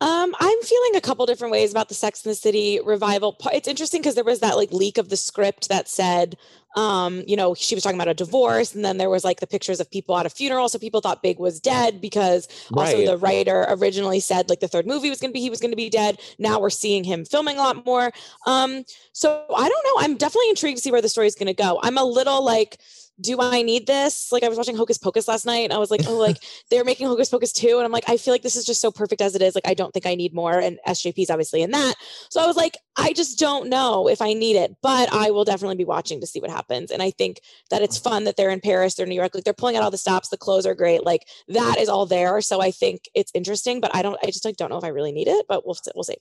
Um, 0.00 0.34
I'm 0.40 0.62
feeling 0.62 0.96
a 0.96 1.00
couple 1.00 1.24
different 1.26 1.52
ways 1.52 1.70
about 1.70 1.88
the 1.88 1.94
Sex 1.94 2.24
and 2.24 2.30
the 2.30 2.34
City 2.36 2.80
revival. 2.84 3.36
It's 3.52 3.68
interesting 3.68 4.00
because 4.00 4.16
there 4.16 4.24
was 4.24 4.40
that 4.40 4.56
like 4.56 4.72
leak 4.72 4.98
of 4.98 5.10
the 5.10 5.16
script 5.16 5.68
that 5.68 5.88
said, 5.88 6.36
um, 6.76 7.22
you 7.26 7.36
know, 7.36 7.54
she 7.54 7.74
was 7.74 7.82
talking 7.82 7.98
about 7.98 8.08
a 8.08 8.14
divorce, 8.14 8.74
and 8.74 8.84
then 8.84 8.96
there 8.96 9.10
was 9.10 9.24
like 9.24 9.40
the 9.40 9.46
pictures 9.46 9.80
of 9.80 9.90
people 9.90 10.16
at 10.16 10.26
a 10.26 10.30
funeral. 10.30 10.68
So 10.68 10.78
people 10.78 11.00
thought 11.00 11.22
Big 11.22 11.38
was 11.38 11.60
dead 11.60 12.00
because 12.00 12.48
also 12.72 12.96
right. 12.96 13.06
the 13.06 13.16
writer 13.16 13.66
originally 13.68 14.20
said 14.20 14.48
like 14.48 14.60
the 14.60 14.68
third 14.68 14.86
movie 14.86 15.10
was 15.10 15.20
going 15.20 15.30
to 15.30 15.34
be 15.34 15.40
he 15.40 15.50
was 15.50 15.60
going 15.60 15.72
to 15.72 15.76
be 15.76 15.90
dead. 15.90 16.20
Now 16.38 16.60
we're 16.60 16.70
seeing 16.70 17.04
him 17.04 17.24
filming 17.24 17.56
a 17.56 17.60
lot 17.60 17.84
more. 17.84 18.12
Um, 18.46 18.84
so 19.12 19.44
I 19.54 19.68
don't 19.68 19.84
know. 19.84 20.04
I'm 20.04 20.16
definitely 20.16 20.50
intrigued 20.50 20.78
to 20.78 20.82
see 20.82 20.92
where 20.92 21.02
the 21.02 21.08
story 21.08 21.26
is 21.26 21.34
going 21.34 21.48
to 21.48 21.54
go. 21.54 21.80
I'm 21.82 21.98
a 21.98 22.04
little 22.04 22.44
like 22.44 22.78
do 23.20 23.40
I 23.40 23.62
need 23.62 23.86
this? 23.86 24.32
Like 24.32 24.42
I 24.42 24.48
was 24.48 24.56
watching 24.56 24.76
Hocus 24.76 24.98
Pocus 24.98 25.28
last 25.28 25.44
night 25.44 25.64
and 25.64 25.72
I 25.72 25.78
was 25.78 25.90
like, 25.90 26.02
oh, 26.06 26.16
like 26.16 26.38
they're 26.70 26.84
making 26.84 27.06
Hocus 27.06 27.28
Pocus 27.28 27.52
2. 27.52 27.76
And 27.76 27.84
I'm 27.84 27.92
like, 27.92 28.08
I 28.08 28.16
feel 28.16 28.32
like 28.32 28.42
this 28.42 28.56
is 28.56 28.64
just 28.64 28.80
so 28.80 28.90
perfect 28.90 29.20
as 29.20 29.34
it 29.34 29.42
is. 29.42 29.54
Like, 29.54 29.66
I 29.66 29.74
don't 29.74 29.92
think 29.92 30.06
I 30.06 30.14
need 30.14 30.34
more. 30.34 30.58
And 30.58 30.78
SJP's 30.86 31.30
obviously 31.30 31.62
in 31.62 31.70
that. 31.72 31.94
So 32.30 32.42
I 32.42 32.46
was 32.46 32.56
like, 32.56 32.78
I 33.00 33.12
just 33.12 33.38
don't 33.38 33.68
know 33.68 34.08
if 34.08 34.20
I 34.20 34.32
need 34.32 34.56
it, 34.56 34.76
but 34.82 35.08
mm-hmm. 35.08 35.18
I 35.18 35.30
will 35.30 35.44
definitely 35.44 35.76
be 35.76 35.84
watching 35.84 36.20
to 36.20 36.26
see 36.26 36.40
what 36.40 36.50
happens. 36.50 36.90
And 36.90 37.02
I 37.02 37.10
think 37.10 37.40
that 37.70 37.82
it's 37.82 37.98
fun 37.98 38.24
that 38.24 38.36
they're 38.36 38.50
in 38.50 38.60
Paris, 38.60 38.94
they're 38.94 39.04
in 39.04 39.10
New 39.10 39.16
York, 39.16 39.34
like 39.34 39.44
they're 39.44 39.54
pulling 39.54 39.76
out 39.76 39.82
all 39.82 39.90
the 39.90 39.98
stops, 39.98 40.28
the 40.28 40.36
clothes 40.36 40.66
are 40.66 40.74
great. 40.74 41.04
Like 41.04 41.26
that 41.48 41.78
is 41.78 41.88
all 41.88 42.06
there. 42.06 42.40
So 42.40 42.60
I 42.60 42.70
think 42.70 43.08
it's 43.14 43.32
interesting, 43.34 43.80
but 43.80 43.94
I 43.94 44.02
don't, 44.02 44.18
I 44.22 44.26
just 44.26 44.44
like 44.44 44.56
don't 44.56 44.70
know 44.70 44.78
if 44.78 44.84
I 44.84 44.88
really 44.88 45.12
need 45.12 45.28
it, 45.28 45.46
but 45.48 45.66
we'll, 45.66 45.76
we'll 45.94 46.04
see. 46.04 46.16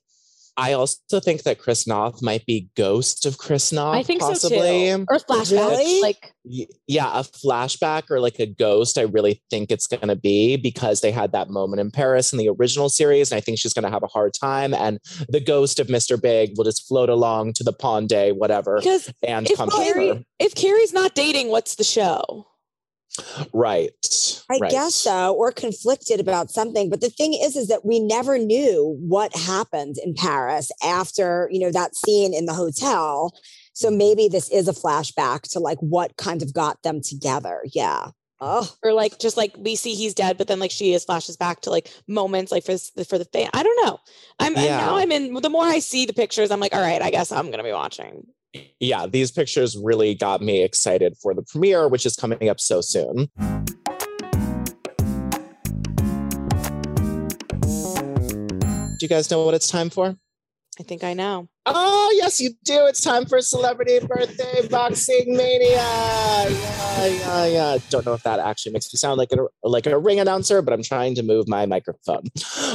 I 0.57 0.73
also 0.73 1.19
think 1.19 1.43
that 1.43 1.59
Chris 1.59 1.87
Noth 1.87 2.21
might 2.21 2.45
be 2.45 2.69
ghost 2.75 3.25
of 3.25 3.37
Chris 3.37 3.71
Noth. 3.71 3.95
I 3.95 4.03
think 4.03 4.21
possibly. 4.21 4.89
so 4.89 4.97
too. 4.97 5.05
Or 5.09 5.19
flashback. 5.19 5.69
Really? 5.69 6.01
Like 6.01 6.33
yeah, 6.87 7.19
a 7.19 7.23
flashback 7.23 8.09
or 8.09 8.19
like 8.19 8.39
a 8.39 8.45
ghost. 8.45 8.97
I 8.97 9.03
really 9.03 9.41
think 9.49 9.71
it's 9.71 9.87
going 9.87 10.07
to 10.07 10.15
be 10.15 10.57
because 10.57 11.01
they 11.01 11.11
had 11.11 11.31
that 11.31 11.49
moment 11.49 11.79
in 11.79 11.91
Paris 11.91 12.31
in 12.33 12.39
the 12.39 12.49
original 12.49 12.89
series, 12.89 13.31
and 13.31 13.37
I 13.37 13.41
think 13.41 13.59
she's 13.59 13.73
going 13.73 13.83
to 13.83 13.91
have 13.91 14.03
a 14.03 14.07
hard 14.07 14.33
time. 14.33 14.73
And 14.73 14.99
the 15.27 15.39
ghost 15.39 15.79
of 15.79 15.87
Mr. 15.87 16.19
Big 16.21 16.53
will 16.57 16.65
just 16.65 16.87
float 16.87 17.09
along 17.09 17.53
to 17.53 17.63
the 17.63 17.73
pond 17.73 18.09
day, 18.09 18.31
whatever, 18.31 18.77
because 18.77 19.11
and 19.23 19.47
come 19.55 19.69
Carrie, 19.69 20.25
If 20.39 20.55
Carrie's 20.55 20.93
not 20.93 21.15
dating, 21.15 21.49
what's 21.49 21.75
the 21.75 21.83
show? 21.83 22.47
Right. 23.53 23.91
I 24.49 24.57
right. 24.59 24.71
guess 24.71 24.95
so, 24.95 25.33
or 25.33 25.51
conflicted 25.51 26.19
about 26.19 26.51
something. 26.51 26.89
But 26.89 27.01
the 27.01 27.09
thing 27.09 27.33
is, 27.33 27.55
is 27.55 27.67
that 27.67 27.85
we 27.85 27.99
never 27.99 28.37
knew 28.37 28.97
what 28.99 29.35
happened 29.35 29.97
in 30.03 30.13
Paris 30.13 30.71
after, 30.83 31.49
you 31.51 31.59
know, 31.59 31.71
that 31.71 31.95
scene 31.95 32.33
in 32.33 32.45
the 32.45 32.53
hotel. 32.53 33.33
So 33.73 33.89
mm-hmm. 33.89 33.97
maybe 33.97 34.27
this 34.27 34.49
is 34.49 34.67
a 34.67 34.73
flashback 34.73 35.41
to 35.51 35.59
like 35.59 35.77
what 35.79 36.17
kind 36.17 36.41
of 36.41 36.53
got 36.53 36.81
them 36.83 37.01
together. 37.01 37.61
Yeah. 37.73 38.11
Oh. 38.41 38.73
Or 38.83 38.93
like 38.93 39.19
just 39.19 39.35
like 39.35 39.53
we 39.57 39.75
see 39.75 39.95
he's 39.95 40.13
dead, 40.13 40.37
but 40.37 40.47
then 40.47 40.59
like 40.59 40.71
she 40.71 40.93
is 40.93 41.03
flashes 41.03 41.35
back 41.35 41.61
to 41.61 41.69
like 41.69 41.91
moments 42.07 42.51
like 42.51 42.63
for 42.63 42.73
the, 42.73 43.05
for 43.05 43.17
the 43.17 43.25
fan. 43.25 43.49
I 43.53 43.63
don't 43.63 43.85
know. 43.85 43.99
I'm 44.39 44.55
yeah. 44.55 44.77
now 44.77 44.95
I'm 44.95 45.11
in. 45.11 45.33
The 45.33 45.49
more 45.49 45.65
I 45.65 45.79
see 45.79 46.05
the 46.05 46.13
pictures, 46.13 46.49
I'm 46.49 46.61
like, 46.61 46.73
all 46.73 46.81
right, 46.81 47.01
I 47.01 47.11
guess 47.11 47.33
I'm 47.33 47.51
gonna 47.51 47.63
be 47.63 47.73
watching 47.73 48.25
yeah, 48.79 49.05
these 49.07 49.31
pictures 49.31 49.77
really 49.77 50.15
got 50.15 50.41
me 50.41 50.63
excited 50.63 51.15
for 51.21 51.33
the 51.33 51.41
premiere, 51.43 51.87
which 51.87 52.05
is 52.05 52.15
coming 52.15 52.49
up 52.49 52.59
so 52.59 52.81
soon. 52.81 53.29
Do 58.99 59.05
you 59.05 59.07
guys 59.07 59.31
know 59.31 59.45
what 59.45 59.53
it's 59.53 59.67
time 59.67 59.89
for? 59.89 60.17
I 60.79 60.83
think 60.83 61.03
I 61.03 61.13
know. 61.13 61.49
Oh, 61.65 62.15
yes, 62.15 62.39
you 62.39 62.51
do. 62.63 62.85
It's 62.87 63.01
time 63.01 63.25
for 63.25 63.41
Celebrity 63.41 63.99
Birthday 63.99 64.65
Boxing 64.69 65.35
Mania. 65.35 65.75
Yeah, 65.75 67.05
yeah, 67.05 67.45
yeah. 67.45 67.77
Don't 67.89 68.05
know 68.05 68.13
if 68.13 68.23
that 68.23 68.39
actually 68.39 68.71
makes 68.71 68.91
me 68.91 68.97
sound 68.97 69.17
like 69.17 69.33
a, 69.33 69.67
like 69.67 69.85
a 69.85 69.99
ring 69.99 70.21
announcer, 70.21 70.61
but 70.61 70.73
I'm 70.73 70.81
trying 70.81 71.15
to 71.15 71.23
move 71.23 71.49
my 71.49 71.65
microphone. 71.65 72.23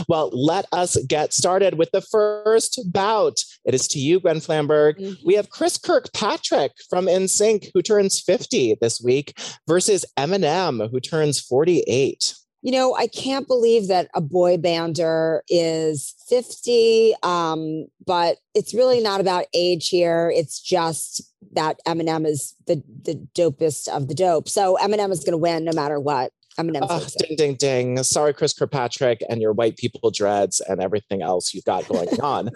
Well, 0.06 0.28
let 0.32 0.66
us 0.70 0.96
get 1.06 1.32
started 1.32 1.78
with 1.78 1.90
the 1.92 2.02
first 2.02 2.78
bout. 2.92 3.40
It 3.64 3.74
is 3.74 3.88
to 3.88 3.98
you, 3.98 4.20
Gwen 4.20 4.36
Flamberg. 4.36 4.98
Mm-hmm. 4.98 5.26
We 5.26 5.34
have 5.34 5.48
Chris 5.48 5.78
Kirkpatrick 5.78 6.72
from 6.90 7.06
NSYNC, 7.06 7.70
who 7.72 7.80
turns 7.80 8.20
50 8.20 8.76
this 8.82 9.00
week, 9.00 9.38
versus 9.66 10.04
Eminem, 10.18 10.90
who 10.90 11.00
turns 11.00 11.40
48 11.40 12.34
you 12.64 12.72
know, 12.72 12.94
I 12.96 13.06
can't 13.08 13.46
believe 13.46 13.88
that 13.88 14.08
a 14.14 14.22
boy 14.22 14.56
bander 14.56 15.40
is 15.50 16.14
50. 16.30 17.12
Um, 17.22 17.88
but 18.06 18.38
it's 18.54 18.72
really 18.72 19.02
not 19.02 19.20
about 19.20 19.44
age 19.52 19.90
here. 19.90 20.32
It's 20.34 20.60
just 20.62 21.22
that 21.52 21.78
Eminem 21.86 22.26
is 22.26 22.54
the 22.66 22.82
the 23.02 23.16
dopest 23.34 23.86
of 23.88 24.08
the 24.08 24.14
dope. 24.14 24.48
So 24.48 24.78
Eminem 24.80 25.12
is 25.12 25.20
going 25.20 25.32
to 25.32 25.38
win 25.38 25.64
no 25.64 25.72
matter 25.72 26.00
what. 26.00 26.32
Eminem. 26.58 26.86
Oh, 26.88 26.98
says 26.98 27.12
so. 27.12 27.26
ding, 27.26 27.36
ding, 27.36 27.54
ding. 27.54 28.02
Sorry, 28.02 28.32
Chris 28.32 28.52
Kirkpatrick 28.52 29.22
and 29.28 29.40
your 29.40 29.52
white 29.52 29.76
people 29.76 30.10
dreads 30.10 30.60
and 30.60 30.80
everything 30.80 31.22
else 31.22 31.54
you've 31.54 31.64
got 31.64 31.86
going 31.88 32.08
on. 32.22 32.50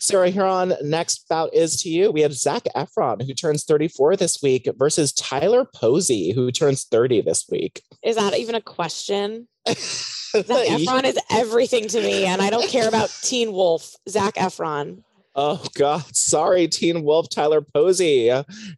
Sarah 0.00 0.30
Hearon, 0.30 0.80
next 0.82 1.28
bout 1.28 1.54
is 1.54 1.76
to 1.82 1.88
you. 1.88 2.10
We 2.10 2.22
have 2.22 2.34
Zac 2.34 2.64
Efron, 2.76 3.26
who 3.26 3.34
turns 3.34 3.64
34 3.64 4.16
this 4.16 4.42
week, 4.42 4.68
versus 4.76 5.12
Tyler 5.12 5.66
Posey, 5.74 6.32
who 6.32 6.50
turns 6.50 6.84
30 6.84 7.22
this 7.22 7.46
week. 7.50 7.82
Is 8.02 8.16
that 8.16 8.36
even 8.36 8.54
a 8.54 8.60
question? 8.60 9.48
Zac 9.68 10.44
Efron 10.44 11.04
is 11.04 11.18
everything 11.30 11.88
to 11.88 12.00
me, 12.00 12.24
and 12.24 12.42
I 12.42 12.50
don't 12.50 12.68
care 12.68 12.88
about 12.88 13.16
Teen 13.22 13.52
Wolf. 13.52 13.94
Zac 14.08 14.34
Efron. 14.34 15.02
Oh 15.36 15.64
God, 15.74 16.14
sorry, 16.14 16.68
Teen 16.68 17.02
Wolf 17.02 17.28
Tyler 17.28 17.60
Posey. 17.60 18.30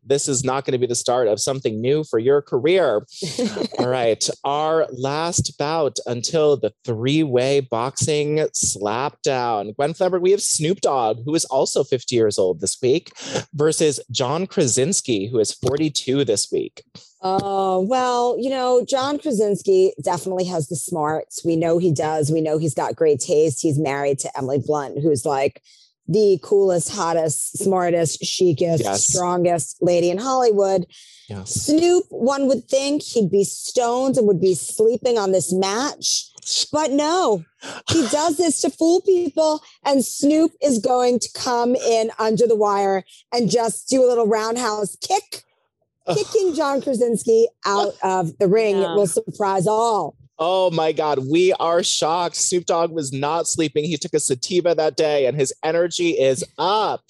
This 0.03 0.27
is 0.27 0.43
not 0.43 0.65
going 0.65 0.73
to 0.73 0.79
be 0.79 0.87
the 0.87 0.95
start 0.95 1.29
of 1.29 1.39
something 1.39 1.81
new 1.83 2.03
for 2.03 2.19
your 2.19 2.41
career. 2.41 3.07
All 3.79 3.89
right, 3.89 4.27
our 4.43 4.87
last 4.91 5.59
bout 5.59 5.99
until 6.07 6.57
the 6.57 6.73
three-way 6.85 7.61
boxing 7.61 8.39
slapdown. 8.55 9.77
Gwen 9.77 9.93
Flamberg, 9.93 10.23
we 10.23 10.31
have 10.31 10.41
Snoop 10.41 10.81
Dogg, 10.81 11.19
who 11.27 11.35
is 11.35 11.45
also 11.47 11.85
50 11.85 12.15
years 12.15 12.39
old 12.39 12.61
this 12.61 12.79
week, 12.81 13.13
versus 13.53 14.01
John 14.11 14.47
Krasinski, 14.47 15.29
who 15.29 15.39
is 15.39 15.53
42 15.53 16.25
this 16.25 16.51
week. 16.51 16.83
Oh, 17.21 17.81
well, 17.81 18.37
you 18.39 18.49
know, 18.49 18.83
John 18.83 19.19
Krasinski 19.19 19.93
definitely 20.03 20.45
has 20.45 20.69
the 20.69 20.77
smarts. 20.77 21.45
We 21.45 21.57
know 21.57 21.77
he 21.77 21.93
does. 21.93 22.31
We 22.31 22.41
know 22.41 22.57
he's 22.57 22.75
got 22.75 22.97
great 22.97 23.21
taste. 23.21 23.61
He's 23.61 23.79
married 23.79 24.19
to 24.21 24.39
Emily 24.39 24.63
Blunt, 24.65 24.99
who's 25.03 25.27
like 25.27 25.61
the 26.09 26.39
coolest, 26.43 26.91
hottest, 26.91 27.59
smartest, 27.59 28.21
chicest, 28.21 28.85
Yes. 28.85 29.05
strongest 29.05 29.77
lady 29.81 30.11
in 30.11 30.19
Hollywood. 30.19 30.87
Yes. 31.29 31.51
Snoop, 31.51 32.05
one 32.11 32.47
would 32.47 32.69
think 32.69 33.03
he'd 33.03 33.31
be 33.31 33.43
stoned 33.45 34.17
and 34.17 34.27
would 34.29 34.41
be 34.41 34.55
sleeping 34.55 35.19
on 35.19 35.33
this 35.33 35.53
match. 35.53 36.31
But 36.71 36.93
no, 36.93 37.45
he 37.91 38.07
does 38.13 38.37
this 38.37 38.61
to 38.61 38.71
fool 38.71 39.01
people. 39.01 39.61
And 39.85 40.05
Snoop 40.05 40.53
is 40.63 40.79
going 40.79 41.19
to 41.19 41.29
come 41.35 41.75
in 41.75 42.13
under 42.21 42.47
the 42.47 42.55
wire 42.55 43.03
and 43.33 43.51
just 43.51 43.89
do 43.89 44.05
a 44.05 44.07
little 44.07 44.29
roundhouse 44.29 44.97
kick, 45.01 45.43
kicking 46.15 46.55
John 46.55 46.81
Krasinski 46.81 47.49
out 47.65 47.95
of 48.05 48.39
the 48.39 48.47
ring. 48.47 48.77
Yeah. 48.79 48.93
It 48.93 48.97
will 48.97 49.09
surprise 49.09 49.67
all. 49.67 50.17
Oh 50.39 50.71
my 50.71 50.93
God, 50.93 51.21
we 51.31 51.53
are 51.55 51.83
shocked. 51.83 52.37
Snoop 52.37 52.67
Dogg 52.67 52.91
was 52.91 53.13
not 53.13 53.47
sleeping. 53.47 53.85
He 53.85 53.97
took 53.97 54.13
a 54.13 54.21
sativa 54.21 54.75
that 54.75 54.97
day 54.97 55.27
and 55.27 55.37
his 55.37 55.55
energy 55.65 56.11
is 56.11 56.45
up. 56.59 57.03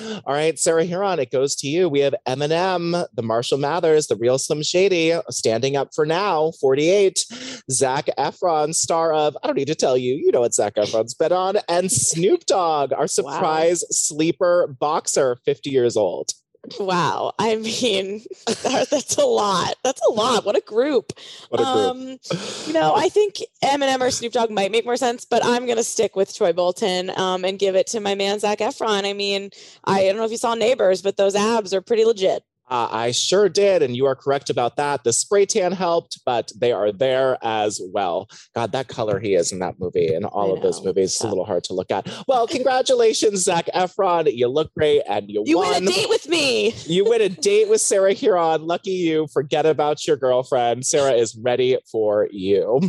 All 0.00 0.34
right, 0.34 0.56
Sarah 0.58 0.86
Hearon, 0.86 1.18
it 1.18 1.32
goes 1.32 1.56
to 1.56 1.66
you. 1.66 1.88
We 1.88 2.00
have 2.00 2.14
Eminem, 2.26 3.06
the 3.14 3.22
Marshall 3.22 3.58
Mathers, 3.58 4.06
the 4.06 4.16
real 4.16 4.38
Slim 4.38 4.62
Shady, 4.62 5.18
standing 5.28 5.76
up 5.76 5.90
for 5.94 6.06
now, 6.06 6.52
48. 6.60 7.24
Zac 7.70 8.06
Efron, 8.16 8.74
star 8.74 9.12
of, 9.12 9.36
I 9.42 9.46
don't 9.46 9.56
need 9.56 9.68
to 9.68 9.74
tell 9.74 9.96
you, 9.96 10.14
you 10.14 10.30
know 10.30 10.40
what 10.40 10.54
Zac 10.54 10.76
Efron's 10.76 11.14
been 11.14 11.32
on, 11.32 11.58
and 11.68 11.90
Snoop 11.90 12.46
Dogg, 12.46 12.92
our 12.92 13.08
surprise 13.08 13.84
sleeper 13.90 14.74
boxer, 14.78 15.36
50 15.44 15.70
years 15.70 15.96
old. 15.96 16.30
Wow. 16.78 17.32
I 17.38 17.56
mean, 17.56 18.22
that's 18.62 19.16
a 19.16 19.24
lot. 19.24 19.74
That's 19.84 20.00
a 20.08 20.12
lot. 20.12 20.44
What 20.44 20.56
a 20.56 20.60
group. 20.60 21.12
What 21.48 21.60
a 21.60 21.64
group. 21.64 21.76
Um, 21.76 22.18
you 22.66 22.72
know, 22.72 22.94
I 22.96 23.08
think 23.08 23.42
Eminem 23.62 24.00
or 24.00 24.10
Snoop 24.10 24.32
Dogg 24.32 24.50
might 24.50 24.72
make 24.72 24.84
more 24.84 24.96
sense, 24.96 25.24
but 25.24 25.44
I'm 25.44 25.66
gonna 25.66 25.82
stick 25.82 26.16
with 26.16 26.34
Troy 26.34 26.52
Bolton 26.52 27.10
um, 27.16 27.44
and 27.44 27.58
give 27.58 27.74
it 27.74 27.86
to 27.88 28.00
my 28.00 28.14
man 28.14 28.38
Zac 28.38 28.58
Efron. 28.58 29.04
I 29.04 29.12
mean, 29.12 29.50
I 29.84 30.04
don't 30.04 30.16
know 30.16 30.24
if 30.24 30.30
you 30.30 30.36
saw 30.36 30.54
Neighbors, 30.54 31.02
but 31.02 31.16
those 31.16 31.34
abs 31.34 31.74
are 31.74 31.80
pretty 31.80 32.04
legit. 32.04 32.44
Uh, 32.70 32.88
I 32.90 33.10
sure 33.12 33.48
did. 33.48 33.82
And 33.82 33.96
you 33.96 34.06
are 34.06 34.14
correct 34.14 34.50
about 34.50 34.76
that. 34.76 35.04
The 35.04 35.12
spray 35.12 35.46
tan 35.46 35.72
helped, 35.72 36.20
but 36.26 36.50
they 36.58 36.72
are 36.72 36.92
there 36.92 37.38
as 37.42 37.80
well. 37.92 38.28
God, 38.54 38.72
that 38.72 38.88
color 38.88 39.18
he 39.18 39.34
is 39.34 39.52
in 39.52 39.58
that 39.60 39.74
movie 39.78 40.12
and 40.14 40.24
all 40.24 40.52
of 40.54 40.62
those 40.62 40.84
movies 40.84 41.14
is 41.14 41.20
a 41.22 41.28
little 41.28 41.44
hard 41.44 41.64
to 41.64 41.72
look 41.74 41.90
at. 41.90 42.08
Well, 42.26 42.46
congratulations, 42.46 43.44
Zac 43.44 43.66
Efron. 43.74 44.30
You 44.34 44.48
look 44.48 44.72
great 44.74 45.02
and 45.08 45.30
you, 45.30 45.42
You 45.46 45.58
won. 45.58 45.70
win 45.70 45.84
a 45.84 45.86
date 45.86 46.08
with 46.08 46.28
me. 46.28 46.74
You 46.86 47.04
win 47.08 47.22
a 47.22 47.28
date 47.28 47.68
with 47.68 47.80
Sarah 47.80 48.14
Hearon. 48.14 48.66
Lucky 48.66 48.90
you. 48.90 49.26
Forget 49.32 49.66
about 49.66 50.06
your 50.06 50.16
girlfriend. 50.16 50.84
Sarah 50.84 51.12
is 51.12 51.36
ready 51.36 51.78
for 51.90 52.28
you. 52.30 52.80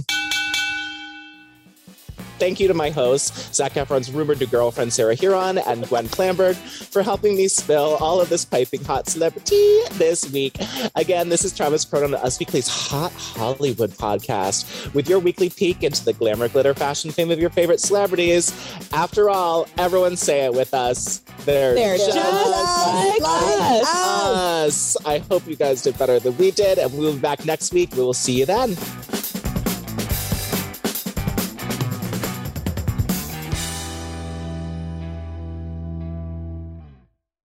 Thank 2.39 2.59
you 2.61 2.67
to 2.69 2.73
my 2.73 2.89
hosts, 2.89 3.53
Zac 3.53 3.73
Efron's 3.73 4.11
rumored 4.11 4.39
new 4.39 4.47
girlfriend, 4.47 4.93
Sarah 4.93 5.15
Hearon, 5.15 5.61
and 5.67 5.87
Gwen 5.89 6.07
Flamberg, 6.07 6.55
for 6.55 7.03
helping 7.03 7.35
me 7.35 7.47
spill 7.49 7.97
all 7.99 8.21
of 8.21 8.29
this 8.29 8.45
piping 8.45 8.83
hot 8.83 9.07
celebrity 9.07 9.81
this 9.93 10.31
week. 10.31 10.55
Again, 10.95 11.27
this 11.29 11.43
is 11.43 11.55
Travis 11.55 11.83
Cronin, 11.83 12.15
Us 12.15 12.39
Weekly's 12.39 12.69
Hot 12.69 13.11
Hollywood 13.11 13.91
podcast, 13.91 14.93
with 14.93 15.09
your 15.09 15.19
weekly 15.19 15.49
peek 15.49 15.83
into 15.83 16.05
the 16.05 16.13
glamour, 16.13 16.47
glitter, 16.47 16.73
fashion 16.73 17.11
fame 17.11 17.29
of 17.29 17.39
your 17.39 17.49
favorite 17.49 17.81
celebrities. 17.81 18.51
After 18.93 19.29
all, 19.29 19.67
everyone 19.77 20.15
say 20.15 20.45
it 20.45 20.53
with 20.53 20.73
us. 20.73 21.19
They're, 21.45 21.75
They're 21.75 21.97
just, 21.97 22.13
just 22.13 23.21
like 23.21 23.21
us. 23.21 23.87
us. 23.87 24.97
us. 24.97 25.05
I 25.05 25.17
hope 25.29 25.45
you 25.45 25.55
guys 25.55 25.81
did 25.81 25.97
better 25.97 26.19
than 26.19 26.37
we 26.37 26.51
did, 26.51 26.77
and 26.77 26.97
we'll 26.97 27.13
be 27.13 27.19
back 27.19 27.45
next 27.45 27.73
week. 27.73 27.93
We 27.95 28.01
will 28.03 28.13
see 28.13 28.39
you 28.39 28.45
then. 28.45 28.77